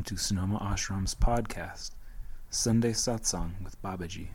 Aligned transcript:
Welcome 0.00 0.16
to 0.16 0.22
Sonoma 0.24 0.58
Ashram's 0.60 1.14
podcast, 1.14 1.90
Sunday 2.48 2.92
Satsang 2.92 3.50
with 3.62 3.76
Babaji. 3.82 4.28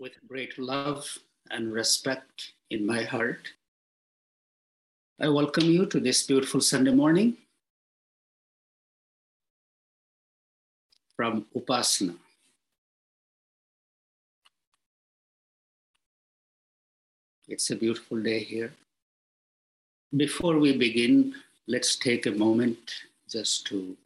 With 0.00 0.14
great 0.26 0.58
love 0.58 1.06
and 1.52 1.72
respect 1.72 2.54
in 2.68 2.84
my 2.84 3.04
heart, 3.04 3.46
I 5.20 5.28
welcome 5.28 5.66
you 5.66 5.86
to 5.86 6.00
this 6.00 6.26
beautiful 6.26 6.60
Sunday 6.60 6.90
morning 6.90 7.36
from 11.14 11.46
Upasana. 11.54 12.16
It's 17.46 17.70
a 17.70 17.76
beautiful 17.76 18.20
day 18.20 18.40
here. 18.40 18.72
Before 20.16 20.58
we 20.58 20.76
begin, 20.76 21.34
let's 21.66 21.96
take 21.96 22.26
a 22.26 22.30
moment 22.30 22.94
just 23.28 23.66
to 23.66 23.96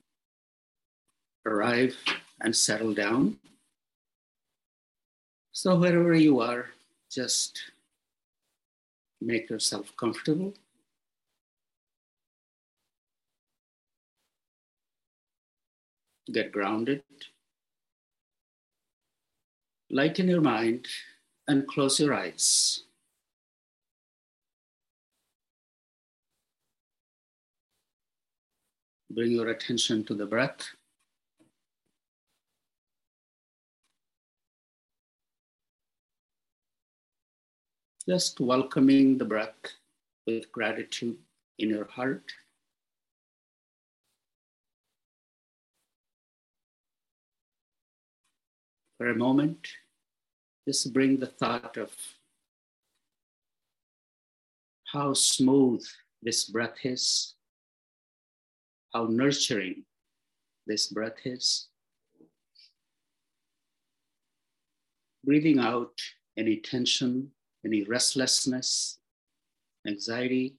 arrive 1.47 1.97
and 2.41 2.55
settle 2.55 2.95
down. 2.95 3.39
So, 5.53 5.77
wherever 5.77 6.15
you 6.15 6.41
are, 6.41 6.67
just 7.11 7.61
make 9.21 9.51
yourself 9.51 9.93
comfortable. 9.97 10.55
Get 16.33 16.53
grounded. 16.53 17.03
Lighten 19.91 20.29
your 20.29 20.43
mind 20.43 20.87
and 21.49 21.67
close 21.67 21.99
your 21.99 22.15
eyes. 22.15 22.85
Bring 29.11 29.33
your 29.33 29.49
attention 29.49 30.05
to 30.05 30.15
the 30.15 30.27
breath. 30.27 30.69
Just 38.07 38.41
welcoming 38.41 39.19
the 39.19 39.25
breath 39.25 39.57
with 40.27 40.53
gratitude 40.53 41.17
in 41.59 41.71
your 41.71 41.87
heart. 41.87 42.33
For 48.99 49.09
a 49.11 49.15
moment, 49.15 49.69
just 50.67 50.93
bring 50.93 51.19
the 51.19 51.27
thought 51.27 51.77
of 51.77 51.93
how 54.85 55.15
smooth 55.15 55.87
this 56.23 56.45
breath 56.45 56.77
is 56.85 57.35
how 58.93 59.07
nurturing 59.11 59.85
this 60.67 60.87
breath 60.89 61.19
is. 61.25 61.69
Breathing 65.25 65.59
out 65.59 65.93
any 66.37 66.57
tension, 66.57 67.31
any 67.65 67.85
restlessness, 67.85 68.99
anxiety. 69.87 70.57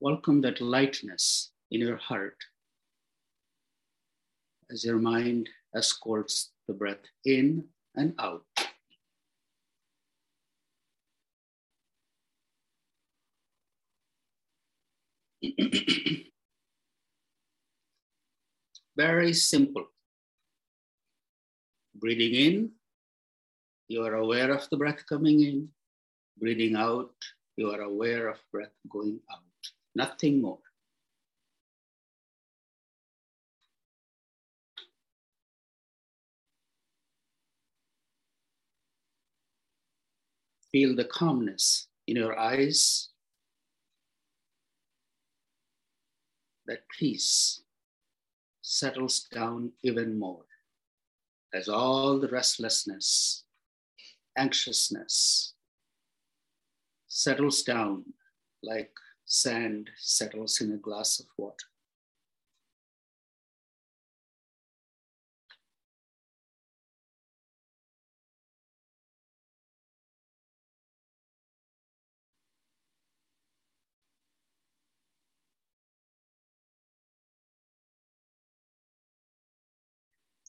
Welcome 0.00 0.40
that 0.42 0.60
lightness 0.60 1.50
in 1.70 1.80
your 1.80 1.96
heart 1.96 2.36
as 4.70 4.84
your 4.84 4.98
mind 4.98 5.48
escorts 5.74 6.50
the 6.68 6.74
breath 6.74 7.04
in 7.24 7.64
and 7.96 8.14
out. 8.18 8.44
Very 18.96 19.32
simple. 19.32 19.86
Breathing 21.94 22.34
in, 22.34 22.70
you 23.88 24.04
are 24.04 24.14
aware 24.14 24.50
of 24.52 24.68
the 24.70 24.76
breath 24.76 25.04
coming 25.08 25.40
in. 25.42 25.68
Breathing 26.38 26.76
out, 26.76 27.14
you 27.56 27.70
are 27.70 27.80
aware 27.82 28.28
of 28.28 28.38
breath 28.52 28.72
going 28.88 29.20
out. 29.30 29.40
Nothing 29.94 30.40
more. 30.40 30.58
Feel 40.72 40.94
the 40.94 41.04
calmness 41.04 41.88
in 42.06 42.16
your 42.16 42.38
eyes 42.38 43.09
that 46.70 46.88
peace 46.88 47.62
settles 48.62 49.26
down 49.32 49.72
even 49.82 50.16
more 50.16 50.44
as 51.52 51.68
all 51.68 52.20
the 52.20 52.28
restlessness, 52.28 53.42
anxiousness 54.38 55.54
settles 57.08 57.64
down 57.64 58.04
like 58.62 58.92
sand 59.26 59.90
settles 59.98 60.60
in 60.60 60.70
a 60.70 60.76
glass 60.76 61.18
of 61.18 61.26
water. 61.36 61.69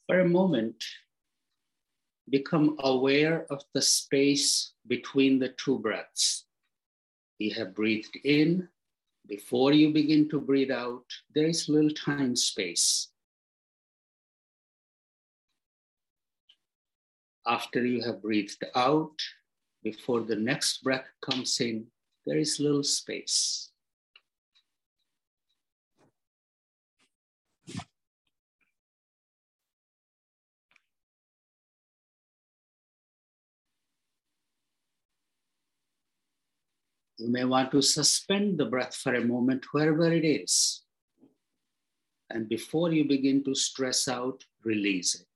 For 0.07 0.19
a 0.19 0.27
moment, 0.27 0.83
become 2.29 2.77
aware 2.79 3.45
of 3.49 3.63
the 3.73 3.81
space 3.81 4.73
between 4.87 5.39
the 5.39 5.49
two 5.49 5.79
breaths. 5.79 6.45
You 7.39 7.53
have 7.55 7.75
breathed 7.75 8.17
in. 8.23 8.67
Before 9.27 9.73
you 9.73 9.91
begin 9.91 10.29
to 10.29 10.39
breathe 10.39 10.71
out, 10.71 11.05
there 11.33 11.47
is 11.47 11.69
little 11.69 11.91
time 11.91 12.35
space. 12.35 13.09
After 17.47 17.85
you 17.85 18.03
have 18.03 18.21
breathed 18.21 18.63
out, 18.75 19.17
before 19.83 20.21
the 20.21 20.35
next 20.35 20.83
breath 20.83 21.07
comes 21.21 21.59
in, 21.59 21.87
there 22.25 22.37
is 22.37 22.59
little 22.59 22.83
space. 22.83 23.70
You 37.21 37.29
may 37.29 37.45
want 37.45 37.69
to 37.71 37.83
suspend 37.83 38.57
the 38.57 38.65
breath 38.65 38.95
for 38.95 39.13
a 39.13 39.23
moment 39.23 39.65
wherever 39.73 40.11
it 40.11 40.25
is. 40.25 40.81
And 42.31 42.49
before 42.49 42.91
you 42.91 43.07
begin 43.07 43.43
to 43.43 43.53
stress 43.53 44.07
out, 44.07 44.43
release 44.63 45.13
it. 45.13 45.27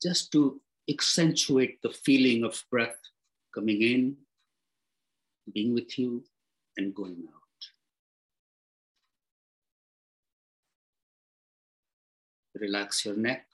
Just 0.00 0.30
to 0.30 0.60
accentuate 0.88 1.82
the 1.82 1.90
feeling 1.90 2.44
of 2.44 2.62
breath 2.70 3.00
coming 3.52 3.82
in, 3.82 4.16
being 5.52 5.74
with 5.74 5.98
you, 5.98 6.22
and 6.76 6.94
going 6.94 7.24
out. 7.34 7.40
Relax 12.54 13.04
your 13.04 13.16
neck, 13.16 13.46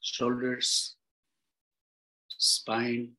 shoulders, 0.00 0.94
spine, 2.44 3.12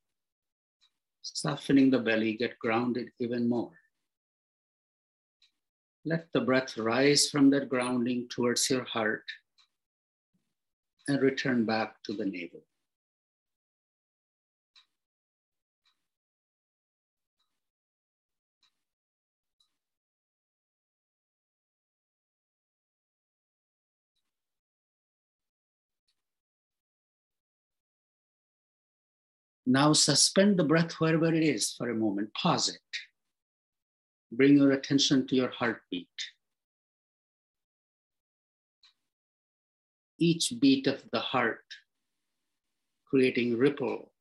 softening 1.22 1.90
the 1.90 2.00
belly, 2.00 2.34
get 2.34 2.60
grounded 2.60 3.10
even 3.20 3.50
more. 3.50 3.72
Let 6.06 6.32
the 6.32 6.42
breath 6.42 6.78
rise 6.78 7.30
from 7.30 7.50
that 7.50 7.68
grounding 7.68 8.28
towards 8.30 8.70
your 8.70 8.84
heart 8.84 9.24
and 11.08 11.20
return 11.22 11.66
back 11.66 12.04
to 12.04 12.14
the 12.14 12.26
navel. 12.26 12.62
Now 29.66 29.94
suspend 29.94 30.58
the 30.58 30.64
breath 30.64 30.94
wherever 30.94 31.34
it 31.34 31.44
is 31.44 31.74
for 31.74 31.90
a 31.90 31.96
moment. 31.96 32.34
Pause 32.34 32.70
it. 32.70 32.82
Bring 34.32 34.58
your 34.58 34.72
attention 34.72 35.28
to 35.28 35.36
your 35.36 35.50
heartbeat. 35.50 36.08
Each 40.20 40.54
beat 40.60 40.88
of 40.88 41.04
the 41.12 41.20
heart 41.20 41.66
creating 43.10 43.58
ripple 43.58 44.12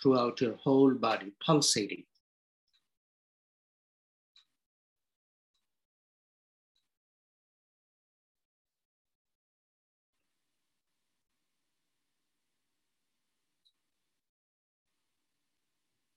throughout 0.00 0.40
your 0.40 0.56
whole 0.56 0.94
body, 0.94 1.32
pulsating. 1.44 2.04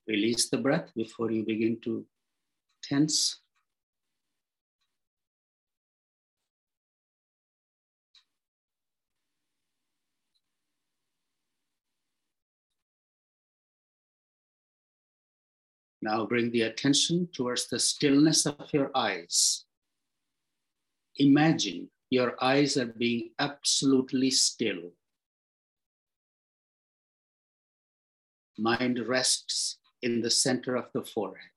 Release 0.06 0.50
the 0.50 0.58
breath 0.58 0.92
before 0.94 1.30
you 1.30 1.44
begin 1.44 1.80
to 1.84 2.04
tense. 2.82 3.40
Now 16.02 16.26
bring 16.26 16.50
the 16.50 16.62
attention 16.62 17.30
towards 17.32 17.68
the 17.68 17.78
stillness 17.78 18.44
of 18.44 18.68
your 18.74 18.90
eyes. 18.94 19.64
Imagine 21.16 21.88
your 22.10 22.36
eyes 22.44 22.76
are 22.76 22.92
being 22.98 23.30
absolutely 23.38 24.30
still. 24.30 24.92
Mind 28.58 28.98
rests 28.98 29.78
in 30.04 30.20
the 30.20 30.30
center 30.30 30.76
of 30.76 30.84
the 30.92 31.02
forehead. 31.02 31.50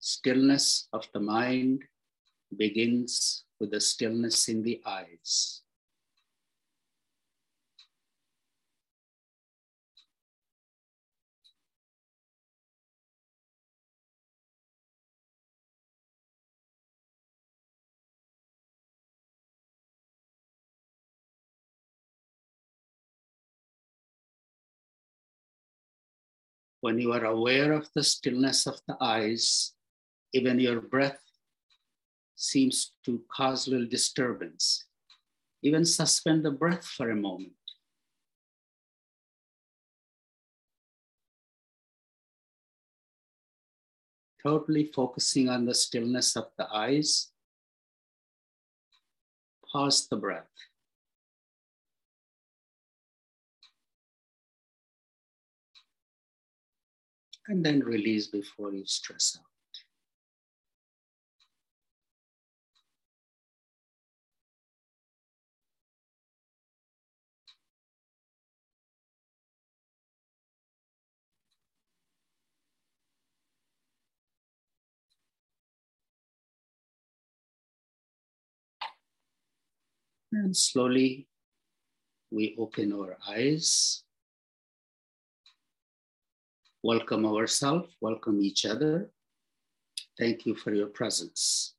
Stillness 0.00 0.88
of 0.92 1.06
the 1.14 1.20
mind 1.20 1.84
begins 2.58 3.44
with 3.60 3.70
the 3.70 3.80
stillness 3.80 4.48
in 4.48 4.62
the 4.64 4.82
eyes. 4.84 5.61
When 26.82 26.98
you 26.98 27.12
are 27.12 27.24
aware 27.24 27.72
of 27.72 27.88
the 27.94 28.02
stillness 28.02 28.66
of 28.66 28.74
the 28.88 28.96
eyes, 29.00 29.72
even 30.34 30.58
your 30.58 30.80
breath 30.80 31.22
seems 32.34 32.94
to 33.04 33.22
cause 33.30 33.68
little 33.68 33.86
disturbance. 33.86 34.84
Even 35.62 35.84
suspend 35.84 36.44
the 36.44 36.50
breath 36.50 36.84
for 36.84 37.10
a 37.10 37.16
moment. 37.16 37.54
Totally 44.42 44.90
focusing 44.92 45.48
on 45.48 45.64
the 45.64 45.74
stillness 45.74 46.34
of 46.34 46.50
the 46.58 46.66
eyes. 46.74 47.30
Pause 49.70 50.08
the 50.08 50.16
breath. 50.16 50.50
And 57.52 57.62
then 57.62 57.80
release 57.80 58.28
before 58.28 58.72
you 58.72 58.82
stress 58.86 59.38
out. 59.38 59.44
And 80.32 80.56
slowly 80.56 81.26
we 82.30 82.56
open 82.58 82.94
our 82.94 83.18
eyes 83.28 84.04
welcome 86.82 87.24
ourselves, 87.24 87.94
welcome 88.00 88.42
each 88.42 88.66
other. 88.66 89.08
Thank 90.18 90.46
you 90.46 90.54
for 90.54 90.74
your 90.74 90.88
presence. 90.88 91.74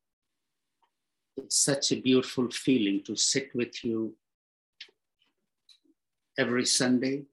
It's 1.36 1.56
such 1.56 1.92
a 1.92 2.00
beautiful 2.00 2.50
feeling 2.50 3.02
to 3.04 3.16
sit 3.16 3.50
with 3.54 3.84
you 3.84 4.14
every 6.38 6.64
Sunday 6.64 7.24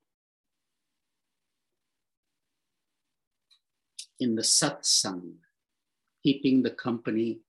in 4.19 4.35
the 4.35 4.41
satsang, 4.41 5.33
keeping 6.23 6.61
the 6.61 6.71
company 6.71 7.39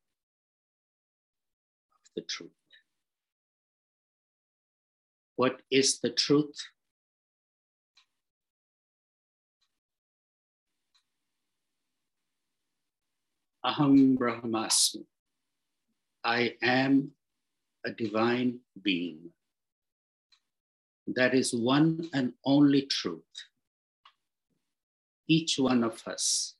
of 1.92 2.10
the 2.14 2.22
truth. 2.22 2.50
What 5.36 5.60
is 5.70 5.98
the 5.98 6.10
truth? 6.10 6.56
Aham 13.64 14.18
Brahmasmi. 14.18 15.04
I 16.24 16.56
am 16.62 17.12
a 17.84 17.90
divine 17.92 18.58
being. 18.82 19.30
That 21.06 21.34
is 21.34 21.54
one 21.54 22.08
and 22.12 22.32
only 22.44 22.82
truth. 22.82 23.22
Each 25.28 25.58
one 25.58 25.84
of 25.84 26.02
us 26.06 26.54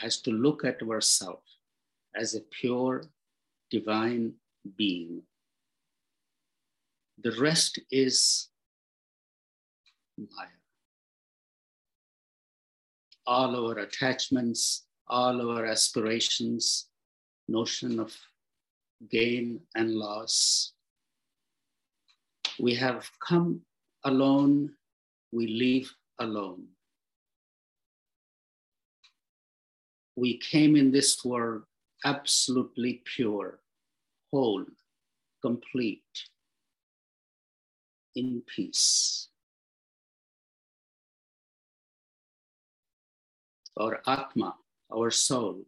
has 0.00 0.20
to 0.22 0.30
look 0.30 0.64
at 0.64 0.82
ourselves 0.82 1.58
as 2.14 2.34
a 2.34 2.40
pure 2.40 3.04
divine 3.70 4.34
being. 4.76 5.22
The 7.22 7.32
rest 7.40 7.78
is 7.90 8.48
Maya. 10.16 10.48
All 13.26 13.54
our 13.66 13.78
attachments, 13.78 14.86
all 15.10 15.50
our 15.50 15.66
aspirations, 15.66 16.86
notion 17.48 17.98
of 17.98 18.16
gain 19.10 19.60
and 19.74 19.94
loss. 19.94 20.72
We 22.60 22.74
have 22.76 23.10
come 23.26 23.62
alone, 24.04 24.70
we 25.32 25.46
leave 25.48 25.92
alone. 26.20 26.68
We 30.16 30.38
came 30.38 30.76
in 30.76 30.92
this 30.92 31.24
world 31.24 31.62
absolutely 32.04 33.02
pure, 33.04 33.58
whole, 34.30 34.64
complete, 35.42 36.28
in 38.14 38.42
peace. 38.46 39.28
Our 43.76 44.00
Atma, 44.06 44.54
our 44.92 45.10
soul 45.10 45.64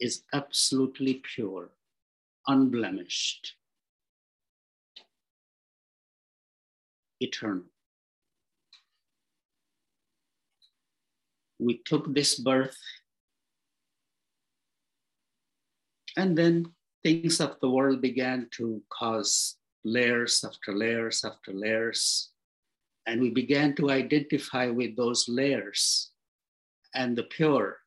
is 0.00 0.22
absolutely 0.32 1.22
pure, 1.34 1.70
unblemished, 2.46 3.54
eternal. 7.20 7.64
We 11.58 11.78
took 11.84 12.14
this 12.14 12.38
birth, 12.38 12.78
and 16.16 16.38
then 16.38 16.66
things 17.02 17.40
of 17.40 17.56
the 17.60 17.70
world 17.70 18.00
began 18.00 18.48
to 18.52 18.80
cause 18.90 19.56
layers 19.84 20.44
after 20.44 20.72
layers 20.74 21.24
after 21.24 21.52
layers. 21.52 22.30
And 23.06 23.20
we 23.20 23.30
began 23.30 23.74
to 23.76 23.90
identify 23.90 24.68
with 24.68 24.94
those 24.96 25.28
layers 25.28 26.10
and 26.94 27.16
the 27.16 27.22
pure 27.24 27.78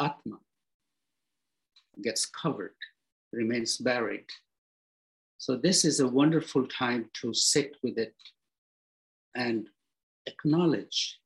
Atma 0.00 0.38
gets 2.02 2.24
covered, 2.26 2.74
remains 3.32 3.76
buried. 3.76 4.26
So, 5.38 5.56
this 5.56 5.84
is 5.84 6.00
a 6.00 6.08
wonderful 6.08 6.66
time 6.66 7.10
to 7.20 7.34
sit 7.34 7.76
with 7.82 7.98
it 7.98 8.14
and 9.34 9.68
acknowledge 10.26 11.18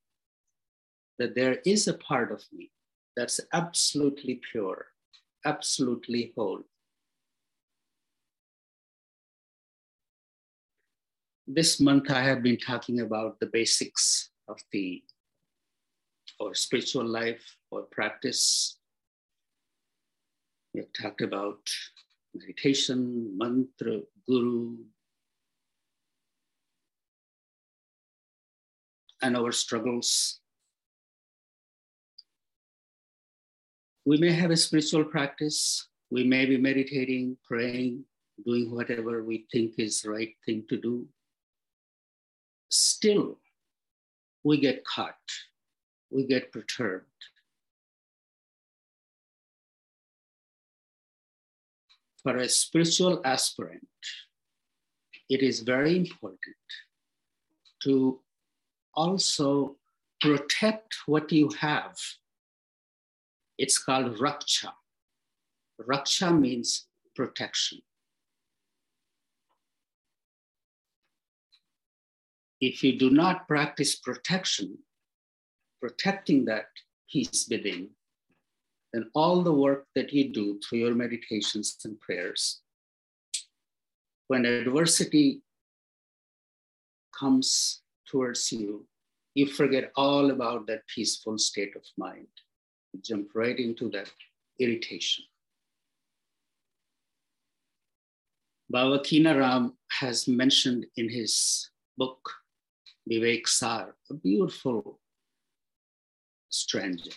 that 1.19 1.35
there 1.35 1.59
is 1.65 1.89
a 1.89 1.95
part 1.95 2.33
of 2.33 2.43
me 2.53 2.71
that's 3.17 3.41
absolutely 3.53 4.41
pure, 4.51 4.87
absolutely 5.45 6.33
whole. 6.37 6.63
This 11.47 11.79
month, 11.79 12.11
I 12.11 12.23
have 12.23 12.43
been 12.43 12.57
talking 12.57 13.01
about 13.01 13.39
the 13.39 13.47
basics 13.47 14.31
of 14.49 14.59
the 14.73 15.03
or 16.41 16.55
spiritual 16.55 17.05
life 17.07 17.57
or 17.71 17.83
practice. 17.83 18.77
We 20.73 20.81
have 20.81 20.93
talked 20.93 21.21
about 21.21 21.61
meditation, 22.35 23.37
mantra, 23.39 24.01
guru, 24.27 24.77
and 29.23 29.37
our 29.37 29.53
struggles. 29.53 30.41
We 34.05 34.19
may 34.19 34.33
have 34.33 34.51
a 34.51 34.57
spiritual 34.57 35.05
practice, 35.05 35.89
we 36.11 36.25
may 36.25 36.45
be 36.45 36.59
meditating, 36.59 37.39
praying, 37.49 38.05
doing 38.45 38.71
whatever 38.71 39.25
we 39.25 39.47
think 39.51 39.75
is 39.79 40.05
right 40.05 40.35
thing 40.45 40.65
to 40.69 40.77
do. 40.77 41.07
Still, 42.69 43.39
we 44.43 44.61
get 44.61 44.85
caught, 44.85 45.15
we 46.15 46.25
get 46.25 46.53
perturbed. 46.53 47.05
For 52.23 52.37
a 52.39 52.49
spiritual 52.49 53.21
aspirant, 53.25 53.89
it 55.29 55.43
is 55.43 55.61
very 55.61 55.97
important 55.97 56.71
to 57.83 58.21
also 58.95 59.77
protect 60.21 60.95
what 61.07 61.31
you 61.33 61.51
have. 61.59 61.97
It's 63.59 63.77
called 63.77 64.17
raksha. 64.19 64.73
Raksha 65.81 66.39
means 66.39 66.87
protection. 67.15 67.81
If 72.61 72.83
you 72.83 72.99
do 72.99 73.11
not 73.11 73.47
practice 73.47 73.97
protection, 73.97 74.79
protecting 75.85 76.47
that 76.47 76.69
peace 77.13 77.47
within, 77.51 77.91
then 78.95 79.05
all 79.15 79.43
the 79.43 79.53
work 79.53 79.85
that 79.95 80.15
you 80.15 80.33
do 80.33 80.59
through 80.61 80.79
your 80.79 80.95
meditations 80.95 81.77
and 81.85 82.01
prayers, 82.01 82.63
when 84.29 84.47
adversity 84.47 85.43
comes 87.21 87.83
towards 88.11 88.51
you, 88.51 88.87
you 89.35 89.47
forget 89.47 89.93
all 89.95 90.31
about 90.31 90.67
that 90.67 90.87
peaceful 90.87 91.37
state 91.37 91.77
of 91.77 91.83
mind. 91.99 92.29
You 92.95 93.01
jump 93.03 93.29
right 93.35 93.59
into 93.59 93.91
that 93.91 94.11
irritation. 94.59 95.25
Baba 98.71 99.01
Kinaram 99.01 99.73
has 100.01 100.27
mentioned 100.27 100.87
in 100.97 101.11
his 101.11 101.69
book, 101.99 102.21
Vivek 103.11 103.47
Sar, 103.47 103.95
a 104.11 104.15
beautiful 104.15 104.99
stranger. 106.55 107.17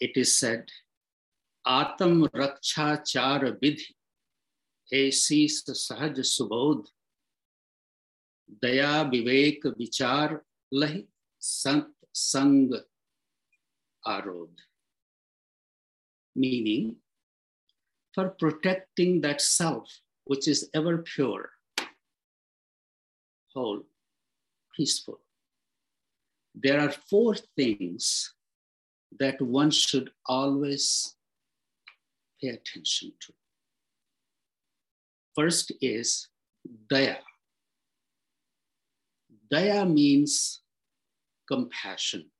It 0.00 0.16
is 0.16 0.36
said, 0.38 0.68
Atam 1.66 2.28
Raksha 2.28 3.04
Char 3.04 3.40
Vidhi, 3.62 3.86
Asis 4.92 5.64
Sahaj 5.68 6.18
Subodh, 6.18 6.86
दया 8.62 9.02
विवेक 9.12 9.66
विचार 9.78 10.34
लहि 10.72 11.02
संत 11.40 11.92
संग 12.14 12.74
आरोध 14.06 14.60
meaning 16.36 16.96
for 18.14 18.30
protecting 18.30 19.20
that 19.20 19.40
self 19.40 20.00
which 20.24 20.46
is 20.48 20.70
ever 20.72 20.98
pure 20.98 21.50
whole 23.54 23.82
peaceful 24.76 25.20
there 26.62 26.80
are 26.80 26.92
four 27.10 27.34
things 27.56 28.34
that 29.18 29.40
one 29.40 29.70
should 29.70 30.10
always 30.26 31.14
pay 32.40 32.48
attention 32.48 33.12
to 33.20 33.32
first 35.34 35.72
is 35.80 36.28
daya 36.92 37.16
Daya 39.52 39.90
means 39.90 40.60
compassion. 41.50 42.30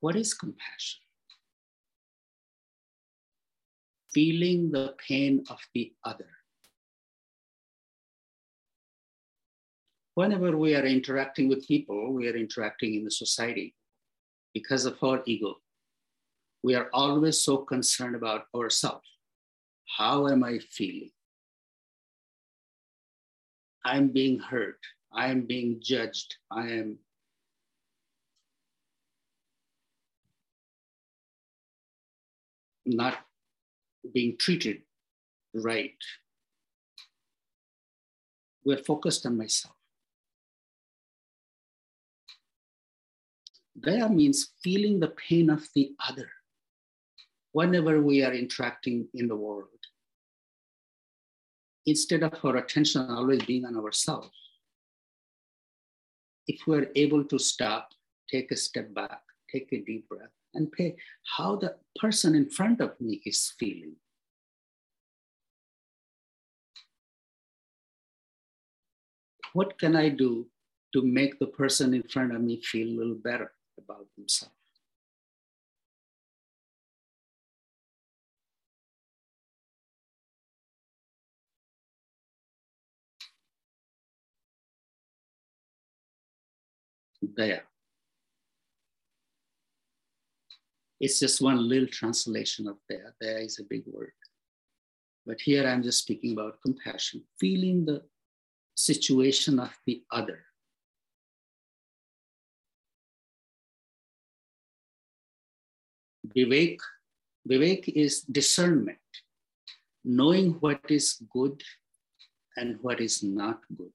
What 0.00 0.16
is 0.16 0.34
compassion? 0.34 1.03
Feeling 4.14 4.70
the 4.70 4.94
pain 5.06 5.44
of 5.50 5.58
the 5.74 5.92
other. 6.04 6.30
Whenever 10.14 10.56
we 10.56 10.76
are 10.76 10.86
interacting 10.86 11.48
with 11.48 11.66
people, 11.66 12.12
we 12.12 12.28
are 12.28 12.36
interacting 12.36 12.94
in 12.94 13.04
the 13.04 13.10
society 13.10 13.74
because 14.54 14.86
of 14.86 15.02
our 15.02 15.20
ego 15.26 15.56
we 16.64 16.74
are 16.74 16.88
always 16.94 17.42
so 17.42 17.58
concerned 17.58 18.16
about 18.16 18.46
ourselves. 18.56 19.06
How 19.98 20.28
am 20.28 20.42
I 20.42 20.60
feeling? 20.70 21.10
I'm 23.84 24.08
being 24.08 24.38
hurt. 24.38 24.78
I 25.12 25.26
am 25.26 25.42
being 25.42 25.80
judged. 25.82 26.36
I 26.50 26.68
am 26.68 26.98
not 32.86 33.18
being 34.14 34.36
treated 34.38 34.82
right. 35.52 35.98
We're 38.64 38.82
focused 38.82 39.26
on 39.26 39.36
myself. 39.36 39.74
Daya 43.78 44.08
means 44.08 44.52
feeling 44.62 45.00
the 45.00 45.08
pain 45.08 45.50
of 45.50 45.68
the 45.74 45.92
other 46.08 46.30
whenever 47.52 48.00
we 48.00 48.22
are 48.24 48.32
interacting 48.32 49.08
in 49.14 49.28
the 49.28 49.36
world. 49.36 49.68
Instead 51.86 52.22
of 52.22 52.32
our 52.44 52.56
attention 52.56 53.10
always 53.10 53.42
being 53.44 53.66
on 53.66 53.76
ourselves, 53.76 54.30
if 56.46 56.66
we're 56.66 56.90
able 56.94 57.24
to 57.24 57.38
stop, 57.38 57.90
take 58.30 58.50
a 58.50 58.56
step 58.56 58.94
back, 58.94 59.20
take 59.50 59.72
a 59.72 59.80
deep 59.80 60.08
breath, 60.08 60.30
and 60.54 60.70
pay 60.72 60.96
how 61.36 61.56
the 61.56 61.76
person 62.00 62.34
in 62.34 62.48
front 62.48 62.80
of 62.80 62.98
me 63.00 63.20
is 63.26 63.52
feeling. 63.58 63.96
What 69.54 69.78
can 69.78 69.94
I 69.94 70.08
do 70.08 70.48
to 70.92 71.02
make 71.02 71.38
the 71.38 71.46
person 71.46 71.94
in 71.94 72.02
front 72.02 72.34
of 72.34 72.42
me 72.42 72.60
feel 72.60 72.88
a 72.88 72.98
little 72.98 73.14
better 73.14 73.52
about 73.78 74.08
themselves? 74.16 74.52
Daya. 87.22 87.62
It's 91.00 91.20
just 91.20 91.40
one 91.40 91.68
little 91.68 91.86
translation 91.86 92.66
of 92.66 92.78
daya. 92.90 93.12
Daya 93.22 93.44
is 93.44 93.60
a 93.60 93.64
big 93.64 93.84
word. 93.86 94.12
But 95.24 95.40
here 95.40 95.64
I'm 95.66 95.82
just 95.84 96.02
speaking 96.02 96.32
about 96.32 96.60
compassion, 96.60 97.22
feeling 97.38 97.84
the 97.84 98.02
situation 98.74 99.58
of 99.58 99.76
the 99.86 100.02
other. 100.10 100.44
Vivek, 106.36 106.78
Vivek 107.48 107.88
is 107.88 108.22
discernment, 108.22 108.98
knowing 110.04 110.52
what 110.60 110.80
is 110.88 111.22
good 111.30 111.62
and 112.56 112.78
what 112.80 113.00
is 113.00 113.22
not 113.22 113.60
good. 113.76 113.92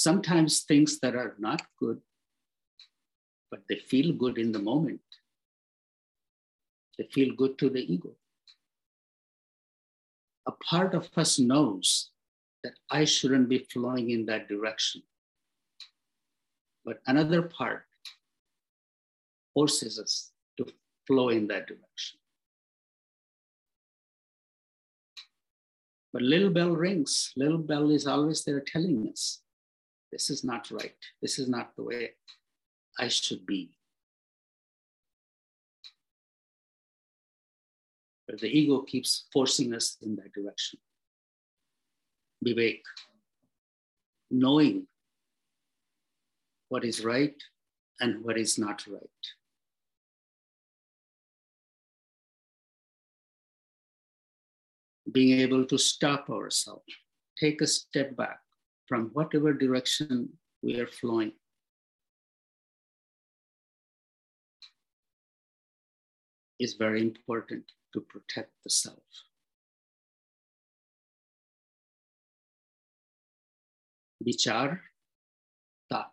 sometimes 0.00 0.60
things 0.60 0.98
that 1.00 1.14
are 1.14 1.34
not 1.38 1.62
good, 1.78 2.00
but 3.50 3.60
they 3.68 3.76
feel 3.76 4.12
good 4.12 4.38
in 4.38 4.52
the 4.52 4.58
moment. 4.58 5.00
They 6.96 7.06
feel 7.12 7.34
good 7.34 7.58
to 7.58 7.68
the 7.68 7.82
ego. 7.92 8.16
A 10.50 10.64
part 10.64 10.94
of 10.94 11.08
us 11.16 11.38
knows 11.38 12.10
that 12.64 12.72
I 12.90 13.04
shouldn't 13.04 13.48
be 13.48 13.68
flowing 13.72 14.10
in 14.10 14.26
that 14.26 14.48
direction. 14.48 15.00
But 16.84 16.98
another 17.06 17.42
part 17.42 17.84
forces 19.54 20.00
us 20.00 20.32
to 20.56 20.66
flow 21.06 21.28
in 21.28 21.46
that 21.46 21.68
direction. 21.68 22.18
But 26.12 26.22
little 26.22 26.50
bell 26.50 26.74
rings. 26.74 27.32
Little 27.36 27.58
bell 27.58 27.92
is 27.92 28.08
always 28.08 28.42
there 28.42 28.58
telling 28.60 29.08
us 29.08 29.42
this 30.10 30.30
is 30.30 30.42
not 30.42 30.68
right. 30.72 30.96
This 31.22 31.38
is 31.38 31.48
not 31.48 31.76
the 31.76 31.84
way 31.84 32.10
I 32.98 33.06
should 33.06 33.46
be. 33.46 33.70
But 38.30 38.38
the 38.38 38.48
ego 38.48 38.82
keeps 38.82 39.24
forcing 39.32 39.74
us 39.74 39.96
in 40.02 40.14
that 40.14 40.32
direction. 40.32 40.78
Vivek, 42.46 42.82
knowing 44.30 44.86
what 46.68 46.84
is 46.84 47.04
right 47.04 47.34
and 47.98 48.24
what 48.24 48.38
is 48.38 48.56
not 48.56 48.86
right. 48.86 49.00
being 55.12 55.40
able 55.40 55.64
to 55.64 55.76
stop 55.76 56.30
ourselves, 56.30 56.84
take 57.36 57.60
a 57.62 57.66
step 57.66 58.14
back 58.14 58.38
from 58.86 59.10
whatever 59.12 59.52
direction 59.52 60.28
we 60.62 60.78
are 60.78 60.86
flowing. 60.86 61.32
Is 66.60 66.74
very 66.74 67.02
important 67.02 67.64
to 67.92 68.00
protect 68.00 68.52
the 68.64 68.70
self. 68.70 69.02
Vichar, 74.26 74.80
thought. 75.88 76.12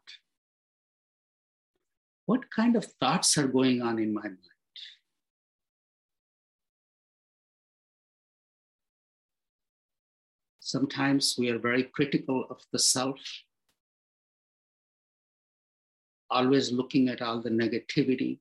What 2.25 2.49
kind 2.51 2.75
of 2.75 2.85
thoughts 2.99 3.37
are 3.37 3.47
going 3.47 3.81
on 3.81 3.99
in 3.99 4.13
my 4.13 4.23
mind? 4.23 4.37
Sometimes 10.59 11.35
we 11.37 11.49
are 11.49 11.59
very 11.59 11.83
critical 11.83 12.45
of 12.49 12.61
the 12.73 12.79
self, 12.79 13.21
always 16.29 16.73
looking 16.73 17.07
at 17.07 17.21
all 17.21 17.41
the 17.41 17.49
negativity, 17.49 18.39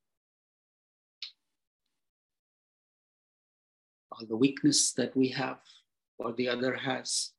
all 4.16 4.26
the 4.26 4.36
weakness 4.36 4.92
that 4.92 5.16
we 5.16 5.28
have 5.28 5.58
or 6.18 6.32
the 6.32 6.48
other 6.48 6.74
has. 6.74 7.32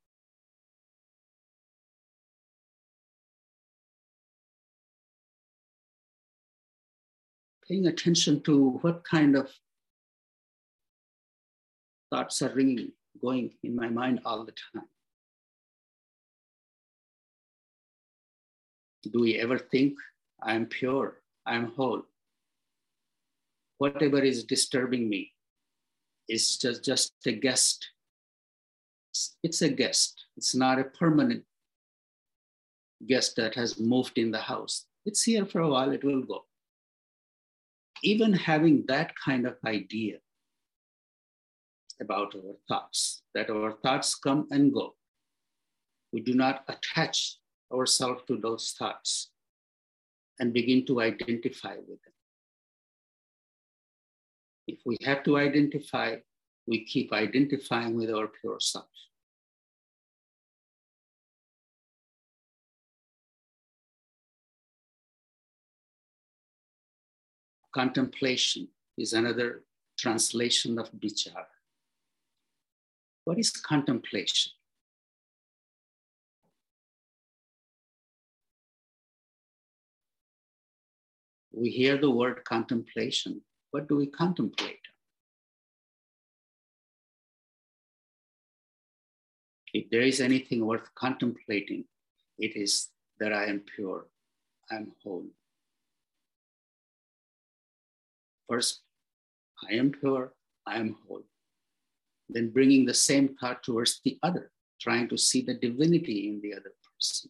Paying 7.67 7.87
attention 7.87 8.41
to 8.43 8.79
what 8.81 9.03
kind 9.03 9.35
of 9.35 9.51
thoughts 12.09 12.41
are 12.41 12.53
ringing 12.53 12.91
going 13.21 13.51
in 13.63 13.75
my 13.75 13.89
mind 13.89 14.21
all 14.23 14.45
the 14.45 14.53
time. 14.73 14.85
Do 19.11 19.21
we 19.21 19.39
ever 19.39 19.57
think 19.57 19.97
I 20.41 20.53
am 20.53 20.65
pure, 20.65 21.21
I 21.45 21.55
am 21.55 21.71
whole? 21.71 22.03
Whatever 23.79 24.19
is 24.19 24.43
disturbing 24.43 25.09
me 25.09 25.33
is 26.27 26.57
just, 26.57 26.83
just 26.83 27.13
a 27.25 27.31
guest. 27.31 27.87
It's 29.43 29.61
a 29.61 29.69
guest, 29.69 30.25
it's 30.35 30.53
not 30.53 30.79
a 30.79 30.83
permanent 30.83 31.43
guest 33.07 33.35
that 33.35 33.55
has 33.55 33.79
moved 33.79 34.17
in 34.17 34.31
the 34.31 34.39
house. 34.39 34.85
It's 35.05 35.23
here 35.23 35.45
for 35.45 35.61
a 35.61 35.69
while, 35.69 35.91
it 35.91 36.03
will 36.03 36.21
go. 36.21 36.45
Even 38.03 38.33
having 38.33 38.85
that 38.87 39.13
kind 39.23 39.47
of 39.47 39.55
idea 39.65 40.17
about 41.99 42.35
our 42.35 42.55
thoughts, 42.67 43.23
that 43.33 43.49
our 43.49 43.71
thoughts 43.83 44.13
come 44.15 44.47
and 44.51 44.73
go. 44.73 44.95
We 46.11 46.21
do 46.21 46.33
not 46.33 46.63
attach 46.67 47.37
ourselves 47.73 48.21
to 48.27 48.37
those 48.37 48.75
thoughts 48.77 49.29
and 50.39 50.53
begin 50.53 50.85
to 50.85 51.01
identify 51.01 51.75
with 51.75 52.01
them. 52.03 52.16
If 54.67 54.79
we 54.85 54.97
have 55.03 55.23
to 55.23 55.37
identify, 55.37 56.17
we 56.67 56.83
keep 56.83 57.13
identifying 57.13 57.95
with 57.95 58.11
our 58.11 58.27
pure 58.27 58.59
self. 58.59 58.85
Contemplation 67.73 68.67
is 68.97 69.13
another 69.13 69.63
translation 69.97 70.77
of 70.79 70.91
vichar. 70.91 71.45
What 73.23 73.39
is 73.39 73.51
contemplation? 73.51 74.51
We 81.51 81.69
hear 81.69 81.97
the 81.97 82.11
word 82.11 82.43
contemplation. 82.45 83.41
What 83.77 83.87
do 83.87 83.97
we 83.97 84.07
contemplate? 84.07 84.79
If 89.71 89.91
there 89.91 90.01
is 90.01 90.19
anything 90.19 90.65
worth 90.65 90.89
contemplating, 90.95 91.85
it 92.39 92.55
is 92.55 92.87
that 93.19 93.31
I 93.31 93.45
am 93.45 93.59
pure, 93.75 94.07
I 94.71 94.77
am 94.77 94.93
whole. 95.03 95.27
First, 98.49 98.81
I 99.69 99.75
am 99.75 99.91
pure, 99.91 100.33
I 100.65 100.79
am 100.79 100.95
whole 101.07 101.25
then 102.29 102.49
bringing 102.49 102.83
the 102.83 102.95
same 102.95 103.35
thought 103.35 103.61
towards 103.61 104.01
the 104.03 104.17
other, 104.23 104.49
trying 104.81 105.07
to 105.09 105.17
see 105.19 105.41
the 105.41 105.53
divinity 105.53 106.29
in 106.29 106.41
the 106.41 106.53
other 106.55 106.73
person. 106.83 107.29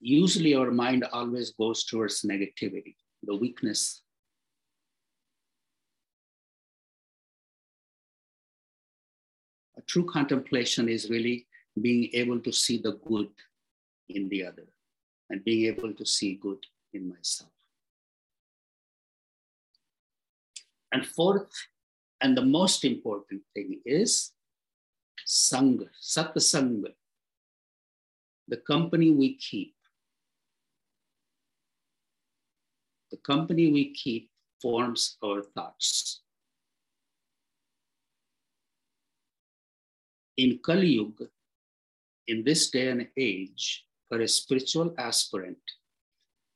Usually, 0.00 0.54
our 0.54 0.70
mind 0.70 1.04
always 1.12 1.50
goes 1.50 1.84
towards 1.84 2.22
negativity, 2.22 2.94
the 3.22 3.34
weakness. 3.34 4.02
A 9.76 9.82
true 9.82 10.04
contemplation 10.04 10.88
is 10.88 11.10
really 11.10 11.46
being 11.80 12.10
able 12.14 12.40
to 12.40 12.52
see 12.52 12.78
the 12.78 12.98
good 13.06 13.28
in 14.08 14.28
the 14.28 14.44
other 14.44 14.66
and 15.30 15.44
being 15.44 15.66
able 15.66 15.92
to 15.92 16.06
see 16.06 16.34
good 16.34 16.64
in 16.94 17.08
myself. 17.08 17.50
And 20.92 21.04
fourth, 21.04 21.50
and 22.20 22.36
the 22.36 22.44
most 22.44 22.84
important 22.84 23.42
thing 23.54 23.80
is 23.84 24.32
Sangha, 25.26 25.88
Satsanga, 26.00 26.94
the 28.48 28.56
company 28.56 29.10
we 29.10 29.36
keep. 29.36 29.75
The 33.10 33.18
company 33.18 33.70
we 33.72 33.92
keep 33.94 34.30
forms 34.60 35.16
our 35.22 35.42
thoughts. 35.42 36.22
In 40.36 40.58
Kali 40.58 40.88
Yuga, 40.88 41.28
in 42.26 42.44
this 42.44 42.70
day 42.70 42.88
and 42.88 43.08
age, 43.16 43.86
for 44.08 44.20
a 44.20 44.28
spiritual 44.28 44.94
aspirant, 44.98 45.58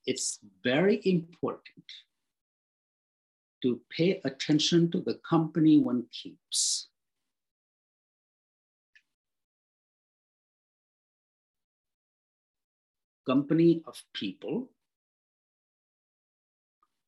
it's 0.07 0.39
very 0.63 1.01
important 1.05 1.85
to 3.63 3.81
pay 3.91 4.21
attention 4.25 4.91
to 4.91 5.01
the 5.01 5.15
company 5.29 5.79
one 5.79 6.05
keeps. 6.13 6.89
Company 13.27 13.83
of 13.87 14.03
people, 14.15 14.71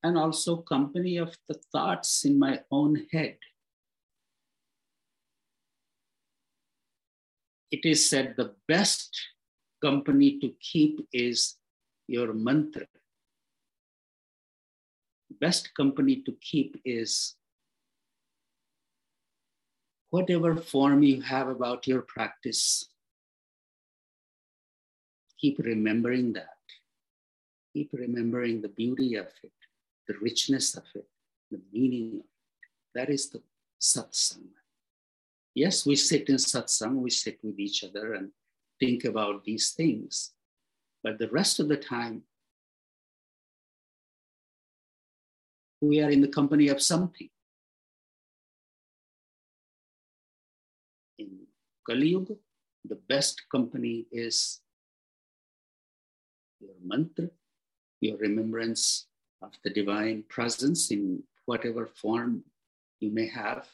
and 0.03 0.19
also 0.19 0.57
company 0.57 1.17
of 1.17 1.37
the 1.49 1.59
thoughts 1.73 2.25
in 2.25 2.38
my 2.38 2.61
own 2.71 3.07
head. 3.12 3.37
It 7.71 7.85
is 7.85 8.09
said 8.09 8.35
the 8.37 8.55
best 8.69 9.17
company 9.81 10.38
to 10.41 10.53
keep 10.61 11.07
is 11.12 11.57
your 12.07 12.33
mantra 12.33 12.87
best 15.43 15.75
company 15.75 16.23
to 16.23 16.33
keep 16.41 16.81
is 16.85 17.35
whatever 20.11 20.55
form 20.55 21.03
you 21.03 21.21
have 21.21 21.49
about 21.49 21.87
your 21.88 22.03
practice, 22.03 22.87
keep 25.41 25.59
remembering 25.59 26.33
that. 26.35 26.62
Keep 27.73 27.91
remembering 27.95 28.61
the 28.61 28.69
beauty 28.69 29.17
of 29.17 29.27
it, 29.43 29.59
the 30.09 30.15
richness 30.21 30.77
of 30.77 30.85
it, 30.95 31.07
the 31.51 31.61
meaning 31.73 32.09
of 32.12 32.19
it. 32.21 32.27
That 32.95 33.11
is 33.11 33.31
the 33.31 33.43
satsang. 33.81 34.49
Yes, 35.55 35.87
we 35.87 35.97
sit 35.97 36.29
in 36.29 36.37
satsang, 36.37 36.97
we 36.97 37.11
sit 37.11 37.38
with 37.43 37.59
each 37.59 37.85
other 37.85 38.15
and 38.15 38.31
think 38.81 39.05
about 39.05 39.45
these 39.45 39.71
things. 39.71 40.33
But 41.03 41.19
the 41.19 41.29
rest 41.29 41.61
of 41.61 41.69
the 41.69 41.77
time, 41.77 42.23
we 45.81 46.01
are 46.01 46.11
in 46.11 46.21
the 46.21 46.29
company 46.29 46.69
of 46.69 46.81
something. 46.81 47.29
In 51.19 51.47
Kali 51.88 52.09
Yuga, 52.09 52.35
the 52.85 52.99
best 53.09 53.43
company 53.51 54.07
is 54.12 54.61
your 56.61 56.75
mantra, 56.83 57.29
your 58.01 58.17
remembrance 58.17 59.09
of 59.43 59.53
the 59.65 59.71
divine 59.71 60.25
presence 60.29 60.91
in 60.91 61.23
whatever 61.47 61.87
form 61.87 62.45
you 63.01 63.11
may 63.11 63.27
have. 63.29 63.69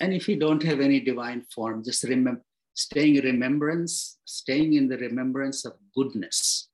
And 0.00 0.12
if 0.12 0.28
you 0.28 0.36
don't 0.36 0.62
have 0.62 0.80
any 0.80 1.00
divine 1.00 1.42
form, 1.42 1.82
just 1.84 2.04
remember, 2.04 2.42
staying 2.74 3.16
in 3.16 3.24
remembrance, 3.24 4.18
staying 4.24 4.74
in 4.74 4.88
the 4.88 4.98
remembrance 4.98 5.64
of 5.64 5.74
goodness 5.94 6.68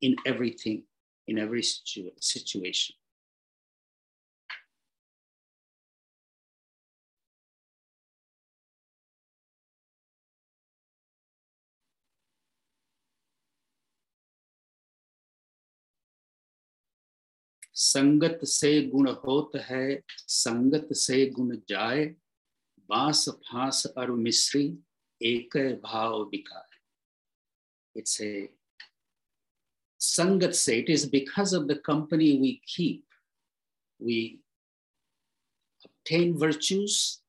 in 0.00 0.16
everything 0.24 0.84
in 1.28 1.38
every 1.38 1.62
situ- 1.62 2.10
situation. 2.20 2.96
संगत 17.73 18.39
से 18.43 18.81
गुण 18.87 19.09
होत 19.25 19.55
है 19.69 20.01
संगत 20.27 20.93
से 20.93 21.25
गुण 21.29 21.55
जाए 21.69 22.05
बांस 22.89 23.27
फांस 23.29 23.85
और 23.97 24.11
मिश्री 24.11 24.67
एक 25.21 25.57
भाव 25.83 26.23
बिकाए 26.29 26.75
it's 27.95 28.19
a 28.21 28.49
sangat 29.99 30.53
say 30.53 30.79
it 30.79 30.89
is 30.89 31.05
because 31.05 31.53
of 31.53 31.67
the 31.67 31.77
company 31.77 32.39
we 32.39 32.61
keep 32.67 33.03
we 33.99 34.39
obtain 35.85 36.37
virtues 36.37 37.21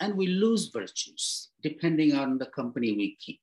and 0.00 0.16
we 0.16 0.26
lose 0.26 0.68
virtues 0.68 1.50
depending 1.62 2.16
on 2.16 2.38
the 2.38 2.46
company 2.46 2.92
we 2.96 3.16
keep 3.16 3.40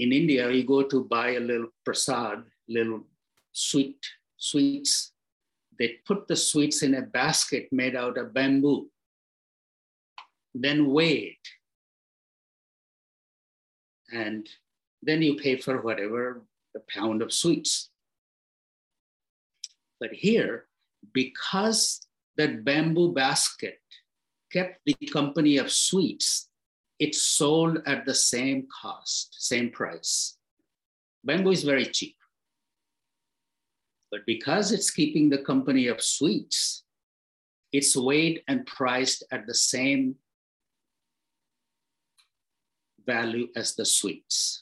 In 0.00 0.12
India, 0.12 0.50
you 0.50 0.64
go 0.64 0.82
to 0.82 1.04
buy 1.04 1.32
a 1.32 1.40
little 1.40 1.68
prasad, 1.84 2.42
little 2.68 3.02
sweet 3.52 3.98
sweets. 4.38 5.12
They 5.78 5.98
put 6.06 6.26
the 6.26 6.36
sweets 6.36 6.82
in 6.82 6.94
a 6.94 7.02
basket 7.02 7.68
made 7.70 7.94
out 7.94 8.16
of 8.16 8.32
bamboo, 8.32 8.88
then 10.54 10.90
weigh 10.90 11.36
it. 11.36 11.48
And 14.12 14.48
then 15.02 15.20
you 15.20 15.36
pay 15.36 15.56
for 15.56 15.82
whatever 15.82 16.42
the 16.72 16.82
pound 16.88 17.20
of 17.20 17.32
sweets. 17.32 17.90
But 20.00 20.12
here, 20.12 20.66
because 21.12 22.00
that 22.38 22.64
bamboo 22.64 23.12
basket 23.12 23.80
kept 24.50 24.80
the 24.86 24.96
company 25.12 25.58
of 25.58 25.70
sweets, 25.70 26.49
it's 26.99 27.21
sold 27.21 27.81
at 27.85 28.05
the 28.05 28.13
same 28.13 28.67
cost, 28.81 29.35
same 29.39 29.69
price. 29.69 30.37
Bamboo 31.23 31.51
is 31.51 31.63
very 31.63 31.85
cheap. 31.85 32.15
But 34.11 34.21
because 34.25 34.71
it's 34.71 34.91
keeping 34.91 35.29
the 35.29 35.39
company 35.39 35.87
of 35.87 36.01
sweets, 36.01 36.83
it's 37.73 37.97
weighed 37.97 38.43
and 38.47 38.65
priced 38.65 39.23
at 39.31 39.45
the 39.47 39.53
same 39.53 40.15
value 43.05 43.47
as 43.55 43.75
the 43.75 43.85
sweets. 43.85 44.61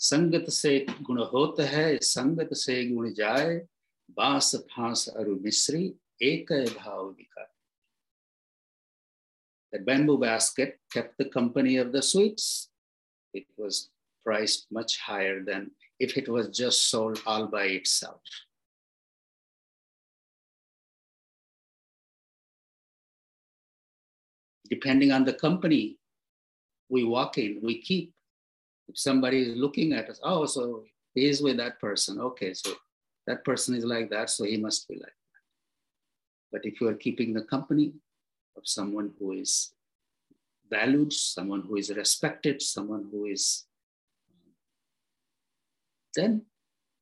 संगत 0.00 0.46
से 0.48 0.78
गुण 1.04 1.18
होत 1.32 1.60
है 1.60 1.98
संगत 2.02 2.54
से 2.56 2.84
गुण 2.88 3.12
जाए 3.14 3.56
बांस 4.16 4.54
फांस 4.70 5.08
अरु 5.08 5.34
मिश्री 5.44 5.82
एक 6.22 6.52
भाव 6.78 7.12
दिखा 7.12 7.44
the 9.75 9.83
bamboo 9.83 10.17
basket 10.17 10.79
kept 10.91 11.17
the 11.17 11.25
company 11.25 11.75
of 11.77 11.91
the 11.91 12.01
sweets. 12.01 12.69
It 13.33 13.45
was 13.57 13.89
priced 14.23 14.67
much 14.71 14.99
higher 14.99 15.43
than 15.43 15.71
if 15.99 16.17
it 16.17 16.29
was 16.29 16.47
just 16.47 16.89
sold 16.89 17.21
all 17.25 17.47
by 17.47 17.65
itself. 17.65 18.21
Depending 24.69 25.11
on 25.11 25.25
the 25.25 25.33
company 25.33 25.97
we 26.89 27.03
walk 27.03 27.37
in, 27.37 27.59
we 27.61 27.81
keep. 27.81 28.13
If 28.87 28.97
somebody 28.97 29.41
is 29.41 29.57
looking 29.57 29.91
at 29.93 30.09
us, 30.09 30.19
oh, 30.23 30.45
so 30.45 30.85
he's 31.15 31.41
with 31.41 31.57
that 31.57 31.81
person. 31.81 32.21
Okay, 32.21 32.53
so 32.53 32.71
that 33.27 33.43
person 33.43 33.75
is 33.75 33.83
like 33.83 34.09
that, 34.11 34.29
so 34.29 34.45
he 34.45 34.57
must 34.57 34.87
be 34.87 34.95
like 34.95 35.03
that. 35.03 35.41
But 36.53 36.65
if 36.65 36.79
you 36.79 36.87
are 36.87 36.93
keeping 36.93 37.33
the 37.33 37.43
company, 37.43 37.93
of 38.57 38.67
someone 38.67 39.11
who 39.19 39.33
is 39.33 39.73
valued, 40.69 41.13
someone 41.13 41.61
who 41.61 41.75
is 41.77 41.89
respected, 41.89 42.61
someone 42.61 43.07
who 43.11 43.25
is, 43.25 43.65
then 46.15 46.41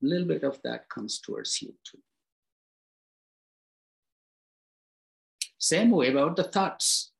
a 0.02 0.06
little 0.06 0.26
bit 0.26 0.44
of 0.44 0.60
that 0.62 0.88
comes 0.88 1.20
towards 1.20 1.62
you 1.62 1.74
too. 1.84 1.98
Same 5.58 5.90
way 5.92 6.10
about 6.10 6.36
the 6.36 6.44
thoughts. 6.44 7.10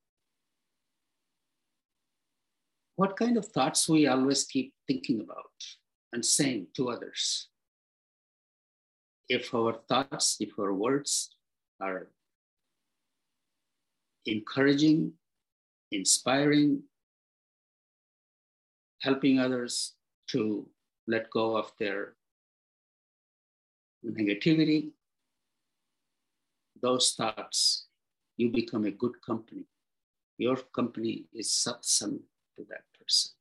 What 2.96 3.16
kind 3.16 3.36
of 3.36 3.46
thoughts 3.46 3.88
we 3.88 4.06
always 4.06 4.44
keep 4.44 4.74
thinking 4.86 5.20
about 5.20 5.50
and 6.12 6.24
saying 6.24 6.68
to 6.76 6.90
others? 6.90 7.48
If 9.28 9.54
our 9.54 9.80
thoughts, 9.88 10.36
if 10.40 10.58
our 10.58 10.74
words 10.74 11.30
are 11.80 12.08
encouraging, 14.26 15.12
inspiring, 15.90 16.82
helping 19.00 19.38
others 19.38 19.94
to 20.28 20.66
let 21.06 21.30
go 21.30 21.56
of 21.56 21.72
their 21.78 22.16
negativity, 24.04 24.90
those 26.80 27.12
thoughts, 27.12 27.86
you 28.36 28.50
become 28.50 28.84
a 28.84 28.90
good 28.90 29.20
company. 29.24 29.64
Your 30.38 30.56
company 30.56 31.24
is 31.32 31.48
satsang 31.48 32.18
to 32.56 32.64
that 32.68 32.84
person. 32.98 33.32